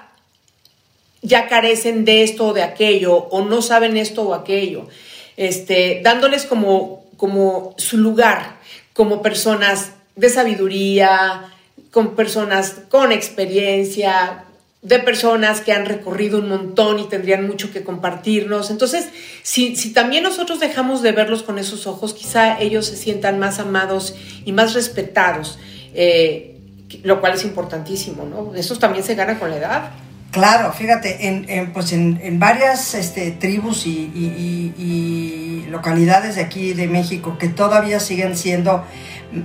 ya 1.23 1.49
carecen 1.49 2.05
de 2.05 2.23
esto 2.23 2.47
o 2.49 2.53
de 2.53 2.62
aquello, 2.62 3.14
o 3.14 3.42
no 3.45 3.62
saben 3.62 3.97
esto 3.97 4.23
o 4.23 4.35
aquello, 4.35 4.88
este, 5.37 6.01
dándoles 6.03 6.45
como, 6.47 7.05
como 7.16 7.75
su 7.79 7.99
lugar, 7.99 8.56
como 8.97 9.23
personas 9.23 9.93
de 10.17 10.31
sabiduría, 10.31 11.53
con 11.91 12.17
personas 12.17 12.77
con 12.89 13.13
experiencia, 13.13 14.45
de 14.83 14.99
personas 15.01 15.61
que 15.61 15.73
han 15.73 15.85
recorrido 15.85 16.39
un 16.39 16.49
montón 16.49 16.99
y 17.01 17.05
tendrían 17.09 17.47
mucho 17.47 17.73
que 17.73 17.83
compartirnos. 17.83 18.71
Entonces, 18.71 19.09
si, 19.43 19.75
también 19.93 20.23
nosotros 20.23 20.61
dejamos 20.61 21.03
de 21.03 21.13
verlos 21.13 21.43
con 21.43 21.59
esos 21.59 21.87
ojos, 21.87 22.15
quizá 22.15 22.61
ellos 22.61 22.87
se 22.87 22.97
sientan 22.97 23.39
más 23.39 23.59
amados 23.59 24.15
y 24.45 24.53
más 24.53 24.75
respetados, 24.75 25.59
eh, 25.93 26.57
lo 27.03 27.21
cual 27.21 27.35
es 27.35 27.45
importantísimo, 27.45 28.25
¿no? 28.25 28.55
Eso 28.55 28.77
también 28.77 29.05
se 29.05 29.15
gana 29.15 29.39
con 29.39 29.51
la 29.51 29.57
edad. 29.57 29.91
Claro, 30.37 30.70
fíjate, 30.72 31.29
en, 31.29 31.72
pues 31.72 31.92
en, 31.92 32.20
en 32.22 32.38
varias 32.38 32.92
este, 32.92 33.31
tribus 33.31 33.87
y 33.87 35.64
localidades 35.70 36.37
de 36.37 36.42
aquí 36.42 36.75
de 36.75 36.88
México 36.88 37.38
que 37.38 37.49
todavía 37.49 38.01
siguen 38.01 38.37
siendo 38.37 38.85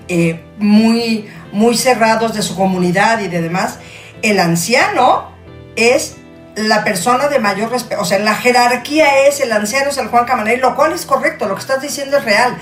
eh, 0.10 0.44
muy, 0.58 1.30
muy 1.54 1.78
cerrados 1.78 2.34
de 2.34 2.42
su 2.42 2.56
comunidad 2.56 3.20
y 3.22 3.30
de 3.30 3.42
demás, 3.42 3.80
el 4.22 4.40
anciano 4.40 5.32
es 5.78 6.18
la 6.56 6.84
persona 6.84 7.30
de 7.30 7.40
mayor 7.40 7.72
respeto, 7.72 8.02
o 8.02 8.06
sea, 8.06 8.20
la 8.20 8.36
jerarquía 8.36 9.28
es 9.28 9.40
el 9.40 9.52
anciano, 9.54 9.90
es 9.90 9.98
el 9.98 10.10
Juan 10.10 10.26
Camaney, 10.26 10.58
lo 10.58 10.76
cual 10.76 10.92
es 10.92 11.06
correcto, 11.06 11.48
lo 11.48 11.56
que 11.56 11.62
estás 11.62 11.82
diciendo 11.82 12.18
es 12.18 12.26
real. 12.26 12.58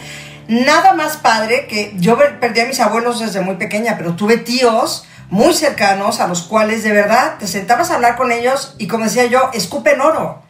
Nada 0.47 0.93
más 0.93 1.17
padre 1.17 1.65
que 1.67 1.93
yo 1.97 2.15
perdí 2.39 2.59
a 2.59 2.65
mis 2.65 2.79
abuelos 2.79 3.19
desde 3.19 3.41
muy 3.41 3.55
pequeña, 3.55 3.95
pero 3.97 4.15
tuve 4.15 4.37
tíos 4.37 5.07
muy 5.29 5.53
cercanos 5.53 6.19
a 6.19 6.27
los 6.27 6.43
cuales 6.43 6.83
de 6.83 6.91
verdad 6.91 7.37
te 7.39 7.47
sentabas 7.47 7.91
a 7.91 7.95
hablar 7.95 8.15
con 8.15 8.31
ellos 8.31 8.75
y 8.77 8.87
como 8.87 9.05
decía 9.05 9.25
yo, 9.25 9.49
escupen 9.53 10.01
oro. 10.01 10.43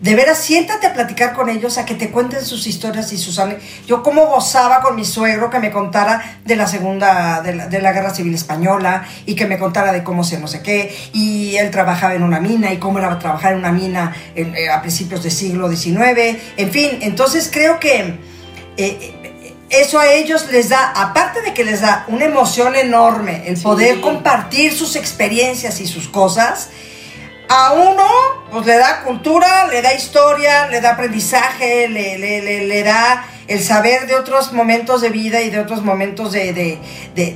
De 0.00 0.14
veras, 0.14 0.38
siéntate 0.38 0.86
a 0.86 0.92
platicar 0.92 1.32
con 1.32 1.48
ellos, 1.48 1.78
a 1.78 1.86
que 1.86 1.94
te 1.94 2.10
cuenten 2.10 2.44
sus 2.44 2.66
historias 2.66 3.10
y 3.12 3.16
sus... 3.16 3.40
Yo 3.86 4.02
como 4.02 4.26
gozaba 4.26 4.82
con 4.82 4.96
mi 4.96 5.04
suegro 5.06 5.48
que 5.48 5.60
me 5.60 5.70
contara 5.70 6.40
de 6.44 6.56
la 6.56 6.66
segunda, 6.66 7.40
de 7.40 7.80
la, 7.80 7.92
Guerra 7.92 8.12
Civil 8.12 8.34
Española 8.34 9.06
y 9.24 9.34
que 9.34 9.46
me 9.46 9.58
contara 9.58 9.92
de 9.92 10.02
cómo 10.02 10.22
se 10.22 10.38
no 10.38 10.46
sé 10.46 10.62
qué, 10.62 10.94
y 11.14 11.56
él 11.56 11.70
trabajaba 11.70 12.14
en 12.14 12.22
una 12.22 12.38
mina 12.38 12.70
y 12.72 12.76
cómo 12.76 12.98
era 12.98 13.18
trabajar 13.18 13.52
en 13.52 13.60
una 13.60 13.72
mina 13.72 14.14
eh, 14.34 14.68
a 14.68 14.82
principios 14.82 15.22
del 15.22 15.32
siglo 15.32 15.70
XIX, 15.70 16.38
en 16.56 16.70
fin, 16.70 16.98
entonces 17.00 17.48
creo 17.50 17.80
que... 17.80 18.18
Eh, 18.76 19.23
eso 19.70 19.98
a 19.98 20.08
ellos 20.08 20.50
les 20.50 20.68
da, 20.68 20.90
aparte 20.90 21.40
de 21.42 21.54
que 21.54 21.64
les 21.64 21.80
da 21.80 22.04
una 22.08 22.26
emoción 22.26 22.76
enorme, 22.76 23.44
el 23.46 23.60
poder 23.60 24.00
compartir 24.00 24.72
sus 24.76 24.96
experiencias 24.96 25.80
y 25.80 25.86
sus 25.86 26.08
cosas, 26.08 26.70
a 27.48 27.72
uno 27.72 28.06
pues 28.50 28.66
le 28.66 28.76
da 28.76 29.02
cultura, 29.02 29.66
le 29.66 29.82
da 29.82 29.92
historia, 29.94 30.66
le 30.68 30.80
da 30.80 30.92
aprendizaje, 30.92 31.88
le, 31.88 32.18
le, 32.18 32.82
da 32.82 33.26
el 33.48 33.62
saber 33.62 34.06
de 34.06 34.14
otros 34.14 34.52
momentos 34.52 35.02
de 35.02 35.10
vida 35.10 35.42
y 35.42 35.50
de 35.50 35.60
otros 35.60 35.82
momentos 35.82 36.32
de, 36.32 36.78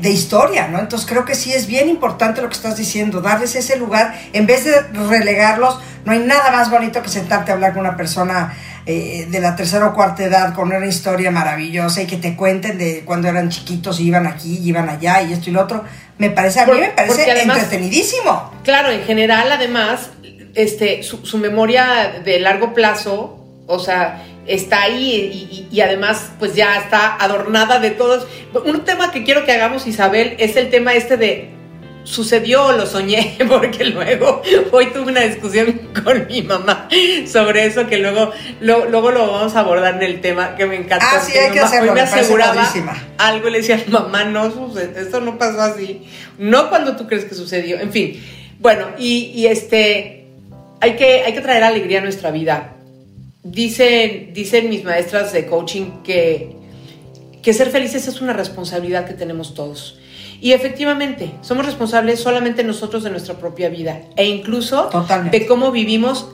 historia, 0.03 0.69
¿no? 0.69 0.79
Entonces 0.79 1.09
creo 1.09 1.25
que 1.25 1.35
sí 1.35 1.53
es 1.53 1.67
bien 1.67 1.89
importante 1.89 2.41
lo 2.41 2.49
que 2.49 2.55
estás 2.55 2.77
diciendo, 2.77 3.21
darles 3.21 3.55
ese 3.55 3.77
lugar, 3.77 4.19
en 4.33 4.47
vez 4.47 4.65
de 4.65 4.81
relegarlos, 5.09 5.79
no 6.05 6.13
hay 6.13 6.21
nada 6.21 6.53
más 6.53 6.71
bonito 6.71 7.03
que 7.03 7.09
sentarte 7.09 7.51
a 7.51 7.55
hablar 7.55 7.73
con 7.73 7.81
una 7.81 7.97
persona 7.97 8.57
eh, 8.87 9.27
de 9.29 9.41
la 9.41 9.55
tercera 9.57 9.87
o 9.89 9.95
cuarta 9.95 10.25
edad 10.25 10.55
con 10.55 10.73
una 10.73 10.87
historia 10.87 11.31
maravillosa 11.31 12.03
y 12.03 12.07
que 12.07 12.17
te 12.17 12.37
cuenten 12.37 12.79
de 12.79 13.03
cuando 13.05 13.29
eran 13.29 13.51
chiquitos 13.51 14.01
y 14.01 14.05
iban 14.05 14.27
aquí 14.27 14.59
y 14.63 14.69
iban 14.69 14.89
allá 14.89 15.23
y 15.23 15.33
esto 15.33 15.51
y 15.51 15.53
lo 15.53 15.63
otro. 15.63 15.85
Me 16.19 16.31
parece, 16.31 16.61
a 16.61 16.67
mí 16.67 16.81
me 16.81 16.89
parece 16.89 17.31
entretenidísimo. 17.31 18.53
Claro, 18.65 18.91
en 18.91 19.05
general, 19.05 19.53
además, 19.53 20.11
este, 20.55 21.03
su, 21.03 21.39
memoria 21.39 22.21
de 22.25 22.41
largo 22.41 22.75
plazo, 22.75 23.45
o 23.67 23.79
sea, 23.79 24.25
está 24.47 24.83
ahí 24.83 25.69
y, 25.71 25.81
además 25.81 26.31
pues 26.39 26.55
ya 26.55 26.79
está 26.79 27.15
adornada 27.17 27.79
de 27.79 27.91
todos. 27.91 28.27
Un 28.65 28.85
tema 28.85 29.13
que 29.13 29.23
quiero 29.23 29.45
que 29.45 29.53
hagamos, 29.53 29.87
Isabel, 29.87 30.35
es 30.39 30.57
el 30.57 30.71
tema 30.71 30.95
este 30.95 31.17
de 31.17 31.58
sucedió 32.09 32.73
lo 32.73 32.87
soñé, 32.87 33.37
porque 33.49 33.85
luego 33.85 34.43
hoy 34.73 34.87
tuve 34.87 35.13
una 35.13 35.21
discusión 35.21 35.91
con 36.03 36.27
mi 36.27 36.43
mamá 36.43 36.89
sobre 37.27 37.67
eso, 37.67 37.87
que 37.87 37.99
luego 37.99 38.33
lo, 38.61 38.87
luego 38.87 39.11
lo 39.11 39.31
vamos 39.31 39.55
a 39.55 39.61
abordar 39.61 39.97
en 39.97 40.03
el 40.03 40.21
tema 40.21 40.57
que 40.57 40.67
me 40.67 40.77
encanta. 40.77 41.07
Ah, 41.13 41.21
sí, 41.21 41.37
hay 41.37 41.53
que 41.53 41.61
hacerlo, 41.61 41.93
me, 41.93 42.01
aseguraba 42.01 42.67
algo 43.19 43.49
y 43.49 43.51
le 43.53 43.59
decía, 43.59 43.83
mamá, 43.89 44.25
no 44.25 44.51
sucede, 44.51 45.01
esto 45.01 45.21
no 45.21 45.39
pasó 45.39 45.61
así, 45.61 46.03
no 46.39 46.69
cuando 46.71 46.97
tú 46.97 47.07
crees 47.07 47.25
que 47.25 47.35
sucedió, 47.35 47.79
en 47.79 47.93
fin. 47.93 48.23
Bueno, 48.59 48.89
y, 48.99 49.33
y 49.35 49.47
este, 49.47 50.27
hay 50.81 50.97
que, 50.97 51.23
hay 51.23 51.33
que 51.33 51.41
traer 51.41 51.63
alegría 51.63 51.99
a 51.99 52.03
nuestra 52.03 52.31
vida. 52.31 52.75
Dicen, 53.43 54.33
dicen 54.33 54.69
mis 54.69 54.83
maestras 54.83 55.33
de 55.33 55.47
coaching 55.47 56.03
que, 56.03 56.57
que 57.43 57.53
ser 57.53 57.71
felices 57.71 58.09
es 58.09 58.21
una 58.21 58.33
responsabilidad 58.33 59.07
que 59.07 59.15
tenemos 59.15 59.55
todos. 59.55 59.99
Y 60.41 60.53
efectivamente, 60.53 61.33
somos 61.41 61.67
responsables 61.67 62.21
solamente 62.21 62.63
nosotros 62.63 63.03
de 63.03 63.11
nuestra 63.11 63.35
propia 63.35 63.69
vida 63.69 64.03
e 64.17 64.27
incluso 64.27 64.91
de 65.31 65.47
cómo 65.47 65.73
vivimos 65.73 66.29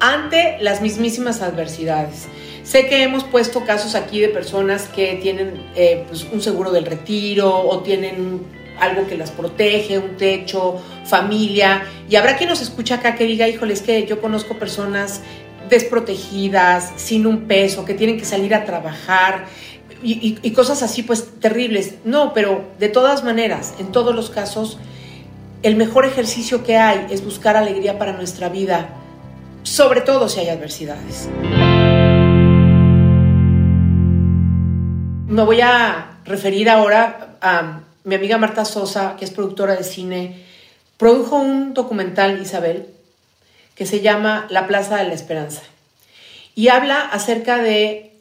ante 0.00 0.58
las 0.60 0.82
mismísimas 0.82 1.42
adversidades. 1.42 2.26
Sé 2.64 2.88
que 2.88 3.04
hemos 3.04 3.22
puesto 3.22 3.64
casos 3.64 3.94
aquí 3.94 4.20
de 4.20 4.28
personas 4.28 4.88
que 4.88 5.18
tienen 5.22 5.64
eh, 5.76 6.04
pues, 6.08 6.26
un 6.32 6.42
seguro 6.42 6.72
del 6.72 6.84
retiro 6.84 7.56
o 7.56 7.80
tienen 7.80 8.40
algo 8.80 9.06
que 9.06 9.16
las 9.16 9.30
protege, 9.30 9.98
un 9.98 10.16
techo, 10.16 10.82
familia. 11.04 11.84
Y 12.10 12.16
habrá 12.16 12.36
quien 12.36 12.50
nos 12.50 12.60
escucha 12.60 12.96
acá 12.96 13.14
que 13.14 13.24
diga, 13.24 13.48
híjole, 13.48 13.72
es 13.72 13.82
que 13.82 14.04
yo 14.06 14.20
conozco 14.20 14.58
personas 14.58 15.22
desprotegidas, 15.68 16.92
sin 16.96 17.26
un 17.26 17.46
peso, 17.46 17.84
que 17.84 17.94
tienen 17.94 18.18
que 18.18 18.24
salir 18.24 18.54
a 18.54 18.64
trabajar 18.64 19.46
y, 20.02 20.50
cosas 20.52 20.82
así, 20.82 21.02
pues 21.02 21.40
terribles. 21.40 21.94
No, 22.04 22.32
pero 22.32 22.64
de 22.78 22.88
todas 22.88 23.24
maneras, 23.24 23.74
en 23.78 23.92
todos 23.92 24.14
los 24.14 24.30
casos, 24.30 24.78
el 25.62 25.76
mejor 25.76 26.04
ejercicio 26.04 26.62
que 26.64 26.76
hay 26.76 27.06
es 27.10 27.24
buscar 27.24 27.56
alegría 27.56 27.98
para 27.98 28.12
nuestra 28.12 28.48
vida, 28.48 28.88
sobre 29.62 30.00
todo 30.00 30.28
si 30.28 30.40
hay 30.40 30.48
adversidades. 30.48 31.28
Me 35.28 35.42
voy 35.42 35.60
a 35.60 36.18
referir 36.24 36.70
ahora 36.70 37.36
a 37.40 37.80
mi 38.04 38.14
amiga 38.14 38.38
Marta 38.38 38.64
Sosa, 38.64 39.16
que 39.18 39.24
es 39.24 39.30
productora 39.30 39.74
de 39.74 39.82
cine, 39.82 40.44
produjo 40.96 41.36
un 41.36 41.74
documental, 41.74 42.40
Isabel, 42.40 42.86
que 43.74 43.86
se 43.86 44.00
llama 44.00 44.46
La 44.48 44.66
Plaza 44.66 44.96
de 44.96 45.04
la 45.04 45.14
Esperanza. 45.14 45.62
Y 46.54 46.68
habla 46.68 47.00
acerca 47.00 47.58
de 47.58 48.15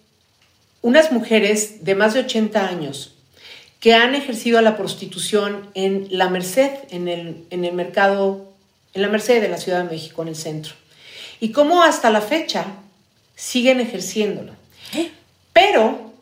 unas 0.85 1.11
mujeres 1.11 1.83
de 1.83 1.95
más 1.95 2.13
de 2.13 2.19
80 2.19 2.67
años 2.67 3.15
que 3.79 3.95
han 3.95 4.13
ejercido 4.13 4.61
la 4.61 4.77
prostitución 4.77 5.67
en 5.73 6.07
la 6.11 6.29
Merced, 6.29 6.69
en 6.91 7.07
el, 7.07 7.43
en 7.49 7.65
el 7.65 7.73
mercado, 7.73 8.53
en 8.93 9.01
la 9.01 9.07
Merced 9.07 9.41
de 9.41 9.49
la 9.49 9.57
Ciudad 9.57 9.79
de 9.79 9.89
México, 9.89 10.21
en 10.21 10.27
el 10.27 10.35
centro. 10.35 10.75
Y 11.39 11.49
cómo 11.49 11.81
hasta 11.81 12.11
la 12.11 12.21
fecha 12.21 12.67
siguen 13.35 13.79
ejerciéndolo. 13.79 14.53
¿Eh? 14.93 15.09
Pero 15.53 16.13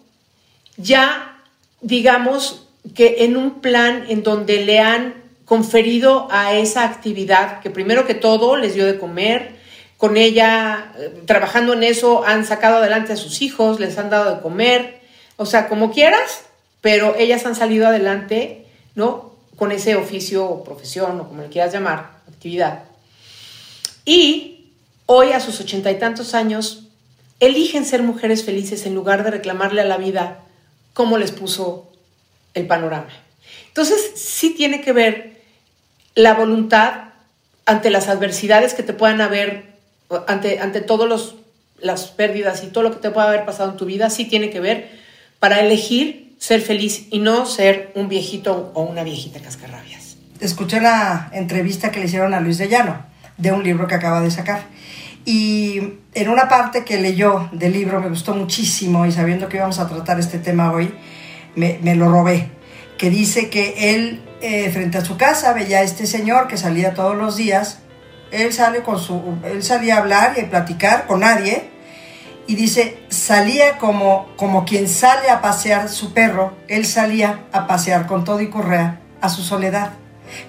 ya, 0.77 1.43
digamos, 1.81 2.65
que 2.95 3.25
en 3.25 3.35
un 3.35 3.59
plan 3.59 4.05
en 4.07 4.23
donde 4.23 4.63
le 4.63 4.79
han 4.79 5.13
conferido 5.43 6.29
a 6.31 6.53
esa 6.53 6.85
actividad, 6.85 7.59
que 7.59 7.69
primero 7.69 8.07
que 8.07 8.15
todo 8.15 8.55
les 8.55 8.75
dio 8.75 8.85
de 8.85 8.97
comer, 8.97 9.57
con 10.03 10.17
ella, 10.17 10.91
eh, 10.97 11.23
trabajando 11.25 11.71
en 11.71 11.81
eso, 11.81 12.25
han 12.25 12.45
sacado 12.45 12.79
adelante 12.79 13.13
a 13.13 13.15
sus 13.15 13.41
hijos, 13.41 13.79
les 13.79 13.97
han 13.97 14.09
dado 14.09 14.35
de 14.35 14.41
comer, 14.41 14.99
o 15.37 15.45
sea, 15.45 15.69
como 15.69 15.93
quieras, 15.93 16.41
pero 16.81 17.15
ellas 17.15 17.45
han 17.45 17.55
salido 17.55 17.87
adelante, 17.87 18.67
¿no? 18.95 19.33
Con 19.55 19.71
ese 19.71 19.95
oficio 19.95 20.43
o 20.43 20.65
profesión, 20.65 21.21
o 21.21 21.29
como 21.29 21.43
le 21.43 21.47
quieras 21.47 21.71
llamar, 21.71 22.17
actividad. 22.27 22.83
Y 24.03 24.73
hoy, 25.05 25.31
a 25.31 25.39
sus 25.39 25.61
ochenta 25.61 25.89
y 25.89 25.97
tantos 25.97 26.33
años, 26.33 26.89
eligen 27.39 27.85
ser 27.85 28.03
mujeres 28.03 28.43
felices 28.43 28.85
en 28.85 28.95
lugar 28.95 29.23
de 29.23 29.31
reclamarle 29.31 29.79
a 29.79 29.85
la 29.85 29.95
vida 29.95 30.41
cómo 30.93 31.17
les 31.17 31.31
puso 31.31 31.89
el 32.53 32.67
panorama. 32.67 33.07
Entonces, 33.69 34.11
sí 34.15 34.49
tiene 34.49 34.81
que 34.81 34.91
ver 34.91 35.41
la 36.13 36.33
voluntad 36.33 37.13
ante 37.65 37.89
las 37.89 38.09
adversidades 38.09 38.73
que 38.73 38.83
te 38.83 38.91
puedan 38.91 39.21
haber, 39.21 39.71
ante, 40.27 40.59
ante 40.59 40.81
todas 40.81 41.35
las 41.79 42.07
pérdidas 42.07 42.63
y 42.63 42.67
todo 42.67 42.83
lo 42.83 42.91
que 42.91 42.97
te 42.97 43.11
pueda 43.11 43.27
haber 43.27 43.45
pasado 43.45 43.71
en 43.71 43.77
tu 43.77 43.85
vida, 43.85 44.09
sí 44.09 44.25
tiene 44.25 44.49
que 44.49 44.59
ver 44.59 44.89
para 45.39 45.59
elegir 45.59 46.35
ser 46.37 46.61
feliz 46.61 47.07
y 47.09 47.19
no 47.19 47.45
ser 47.45 47.91
un 47.95 48.09
viejito 48.09 48.71
o 48.73 48.83
una 48.83 49.03
viejita 49.03 49.39
cascarrabias. 49.39 50.17
Escuché 50.39 50.81
la 50.81 51.29
entrevista 51.31 51.89
que 51.89 51.99
le 51.99 52.05
hicieron 52.05 52.33
a 52.33 52.41
Luis 52.41 52.57
de 52.57 52.67
Llano 52.67 53.05
de 53.37 53.51
un 53.51 53.63
libro 53.63 53.87
que 53.87 53.95
acaba 53.95 54.21
de 54.21 54.29
sacar. 54.29 54.63
Y 55.25 55.79
en 56.13 56.29
una 56.29 56.49
parte 56.49 56.83
que 56.83 56.99
leyó 56.99 57.49
del 57.53 57.71
libro 57.71 58.01
me 58.01 58.09
gustó 58.09 58.35
muchísimo 58.35 59.05
y 59.05 59.11
sabiendo 59.11 59.47
que 59.47 59.57
íbamos 59.57 59.79
a 59.79 59.87
tratar 59.87 60.19
este 60.19 60.37
tema 60.37 60.71
hoy, 60.71 60.93
me, 61.55 61.95
lo 61.95 62.09
robé, 62.09 62.49
que 62.97 63.09
dice 63.09 63.49
que 63.49 63.95
él 63.95 64.21
eh, 64.41 64.69
frente 64.71 64.97
a 64.97 65.05
su 65.05 65.15
casa 65.15 65.53
veía 65.53 65.79
a 65.79 65.83
este 65.83 66.07
señor 66.07 66.47
que 66.47 66.57
salía 66.57 66.93
todos 66.93 67.15
los 67.15 67.37
días, 67.37 67.79
él, 68.33 68.53
sale 68.53 68.81
con 68.81 68.99
su, 68.99 69.37
él 69.45 69.63
salía 69.63 69.95
a 69.95 69.99
hablar 69.99 70.33
y 70.37 70.41
a 70.41 70.49
platicar 70.49 71.05
con 71.05 71.21
nadie, 71.21 71.69
y 72.45 72.55
dice, 72.55 72.99
salía 73.09 73.77
como, 73.77 74.27
como 74.35 74.65
quien 74.65 74.89
sale 74.89 75.29
a 75.29 75.41
pasear 75.41 75.87
su 75.89 76.13
perro, 76.13 76.53
él 76.67 76.85
salía 76.85 77.45
a 77.53 77.67
pasear 77.67 78.05
con 78.05 78.25
todo 78.25 78.41
y 78.41 78.49
correa 78.49 78.99
a 79.21 79.29
su 79.29 79.43
soledad, 79.43 79.91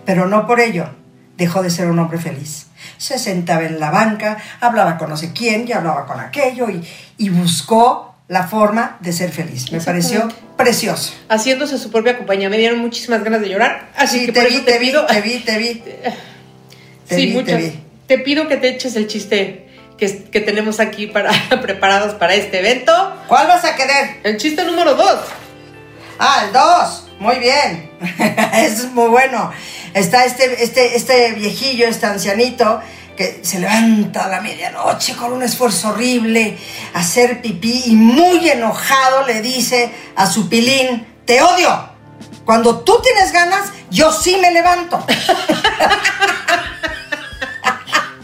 pero 0.05 0.27
no 0.27 0.47
por 0.47 0.61
ello 0.61 0.89
dejó 1.37 1.63
de 1.63 1.71
ser 1.71 1.89
un 1.89 1.99
hombre 1.99 2.19
feliz. 2.19 2.67
Se 2.99 3.19
sentaba 3.19 3.63
en 3.65 3.79
la 3.79 3.91
banca, 3.91 4.39
hablaba 4.61 4.99
con 4.99 5.11
no 5.11 5.17
sé 5.17 5.33
quién 5.33 5.67
y 5.69 5.73
hablaba 5.73 6.07
con 6.07 6.19
aquello 6.21 6.69
y, 6.69 6.85
y 7.17 7.29
buscó 7.29 8.15
la 8.29 8.47
forma 8.47 8.97
de 9.01 9.13
ser 9.13 9.31
feliz. 9.31 9.71
Me 9.71 9.81
pareció 9.81 10.29
precioso. 10.57 11.13
Haciéndose 11.29 11.79
su 11.79 11.91
propia 11.91 12.17
compañía. 12.17 12.49
Me 12.49 12.59
dieron 12.59 12.79
muchísimas 12.79 13.23
ganas 13.23 13.41
de 13.41 13.49
llorar. 13.51 13.91
Así 13.97 14.27
que 14.27 14.33
te, 14.33 14.47
vi, 14.47 14.61
te, 14.61 14.79
pido. 14.79 15.05
Te 15.07 15.21
vi, 15.21 15.39
te 15.41 15.59
vi, 15.59 15.75
te 15.75 16.03
sí, 17.05 17.29
muchas. 17.29 17.63
Te, 18.07 18.19
pido 18.19 18.49
que 18.49 18.57
te 18.57 18.69
eches 18.69 18.97
el 18.97 19.07
chiste 19.07 19.67
que, 19.97 20.25
que 20.25 20.41
tenemos 20.41 20.81
aquí 20.81 21.07
para, 21.07 21.33
preparados 21.63 22.15
para 22.15 22.35
este 22.35 22.61
evento. 22.61 22.93
¿Cuál 23.29 23.47
vas 23.47 23.65
a 23.65 23.75
querer? 23.77 24.21
El 24.23 24.37
chiste 24.37 24.65
número 24.65 24.95
dos. 24.95 25.21
Ah, 26.19 26.45
el 26.47 26.53
dos. 26.53 27.05
Muy 27.19 27.37
bien. 27.37 27.91
es 28.55 28.91
muy 28.93 29.09
bueno. 29.09 29.53
Está 29.95 30.25
este, 30.25 30.63
este, 30.63 30.97
este 30.97 31.33
viejillo, 31.33 31.87
este 31.87 32.07
ancianito, 32.07 32.81
que 33.17 33.41
se 33.43 33.61
levanta 33.61 34.25
a 34.25 34.29
la 34.29 34.41
medianoche 34.41 35.15
con 35.15 35.33
un 35.33 35.43
esfuerzo 35.43 35.91
horrible 35.91 36.59
a 36.95 37.01
hacer 37.01 37.41
pipí 37.41 37.85
y 37.87 37.95
muy 37.95 38.49
enojado 38.49 39.25
le 39.27 39.41
dice 39.41 39.91
a 40.17 40.27
su 40.27 40.49
pilín, 40.49 41.07
te 41.25 41.41
odio. 41.41 41.91
Cuando 42.45 42.81
tú 42.81 43.01
tienes 43.03 43.33
ganas, 43.33 43.73
yo 43.91 44.13
sí 44.13 44.37
me 44.41 44.51
levanto. 44.51 45.05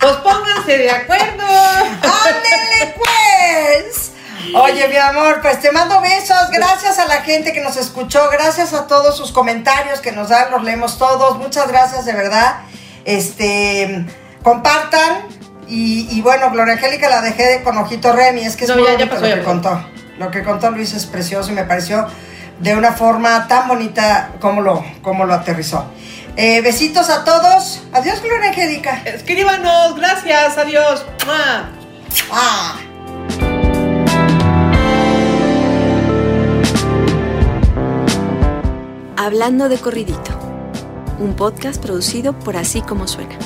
Pues 0.00 0.12
pónganse 0.16 0.78
de 0.78 0.90
acuerdo. 0.90 1.44
¡Ándele 1.46 2.94
pues! 2.96 4.12
Oye, 4.54 4.88
mi 4.88 4.96
amor, 4.96 5.40
pues 5.42 5.60
te 5.60 5.70
mando 5.70 6.00
besos. 6.00 6.50
Gracias 6.50 6.98
a 6.98 7.06
la 7.06 7.22
gente 7.22 7.52
que 7.52 7.60
nos 7.60 7.76
escuchó. 7.76 8.28
Gracias 8.32 8.72
a 8.72 8.86
todos 8.86 9.16
sus 9.16 9.30
comentarios 9.32 10.00
que 10.00 10.12
nos 10.12 10.30
dan. 10.30 10.50
Los 10.50 10.64
leemos 10.64 10.98
todos. 10.98 11.38
Muchas 11.38 11.68
gracias, 11.68 12.04
de 12.06 12.12
verdad. 12.14 12.56
Este, 13.04 14.06
compartan. 14.42 15.22
Y, 15.72 16.20
bueno, 16.22 16.50
Gloria 16.50 16.74
Angélica 16.74 17.08
la 17.08 17.20
dejé 17.20 17.62
con 17.62 17.78
ojito 17.78 18.12
Remy. 18.12 18.44
Es 18.44 18.56
que 18.56 18.64
es 18.64 18.70
No, 18.70 18.76
muy 18.76 18.86
ya- 18.86 18.98
ya 18.98 19.08
pasó, 19.08 19.20
lo 19.22 19.28
ya 19.28 19.34
que 19.36 19.40
pasó. 19.42 19.50
contó. 19.50 19.86
Lo 20.18 20.30
que 20.32 20.42
contó 20.42 20.70
Luis 20.72 20.92
es 20.94 21.06
precioso 21.06 21.52
y 21.52 21.54
me 21.54 21.62
pareció 21.64 22.06
de 22.58 22.74
una 22.74 22.92
forma 22.92 23.46
tan 23.46 23.68
bonita 23.68 24.30
como 24.40 24.62
lo, 24.62 24.84
como 25.02 25.24
lo 25.26 25.32
aterrizó. 25.34 25.84
Eh, 26.36 26.60
besitos 26.62 27.10
a 27.10 27.24
todos. 27.24 27.82
Adiós, 27.92 28.22
Gloria 28.22 28.50
Angélica. 28.50 29.02
Escríbanos, 29.04 29.96
gracias, 29.96 30.56
adiós. 30.58 31.04
¡Mua! 31.26 31.70
Ah. 32.32 32.78
Hablando 39.16 39.68
de 39.68 39.76
corridito, 39.78 40.30
un 41.18 41.34
podcast 41.34 41.80
producido 41.80 42.32
por 42.38 42.56
Así 42.56 42.80
Como 42.80 43.06
Suena. 43.06 43.36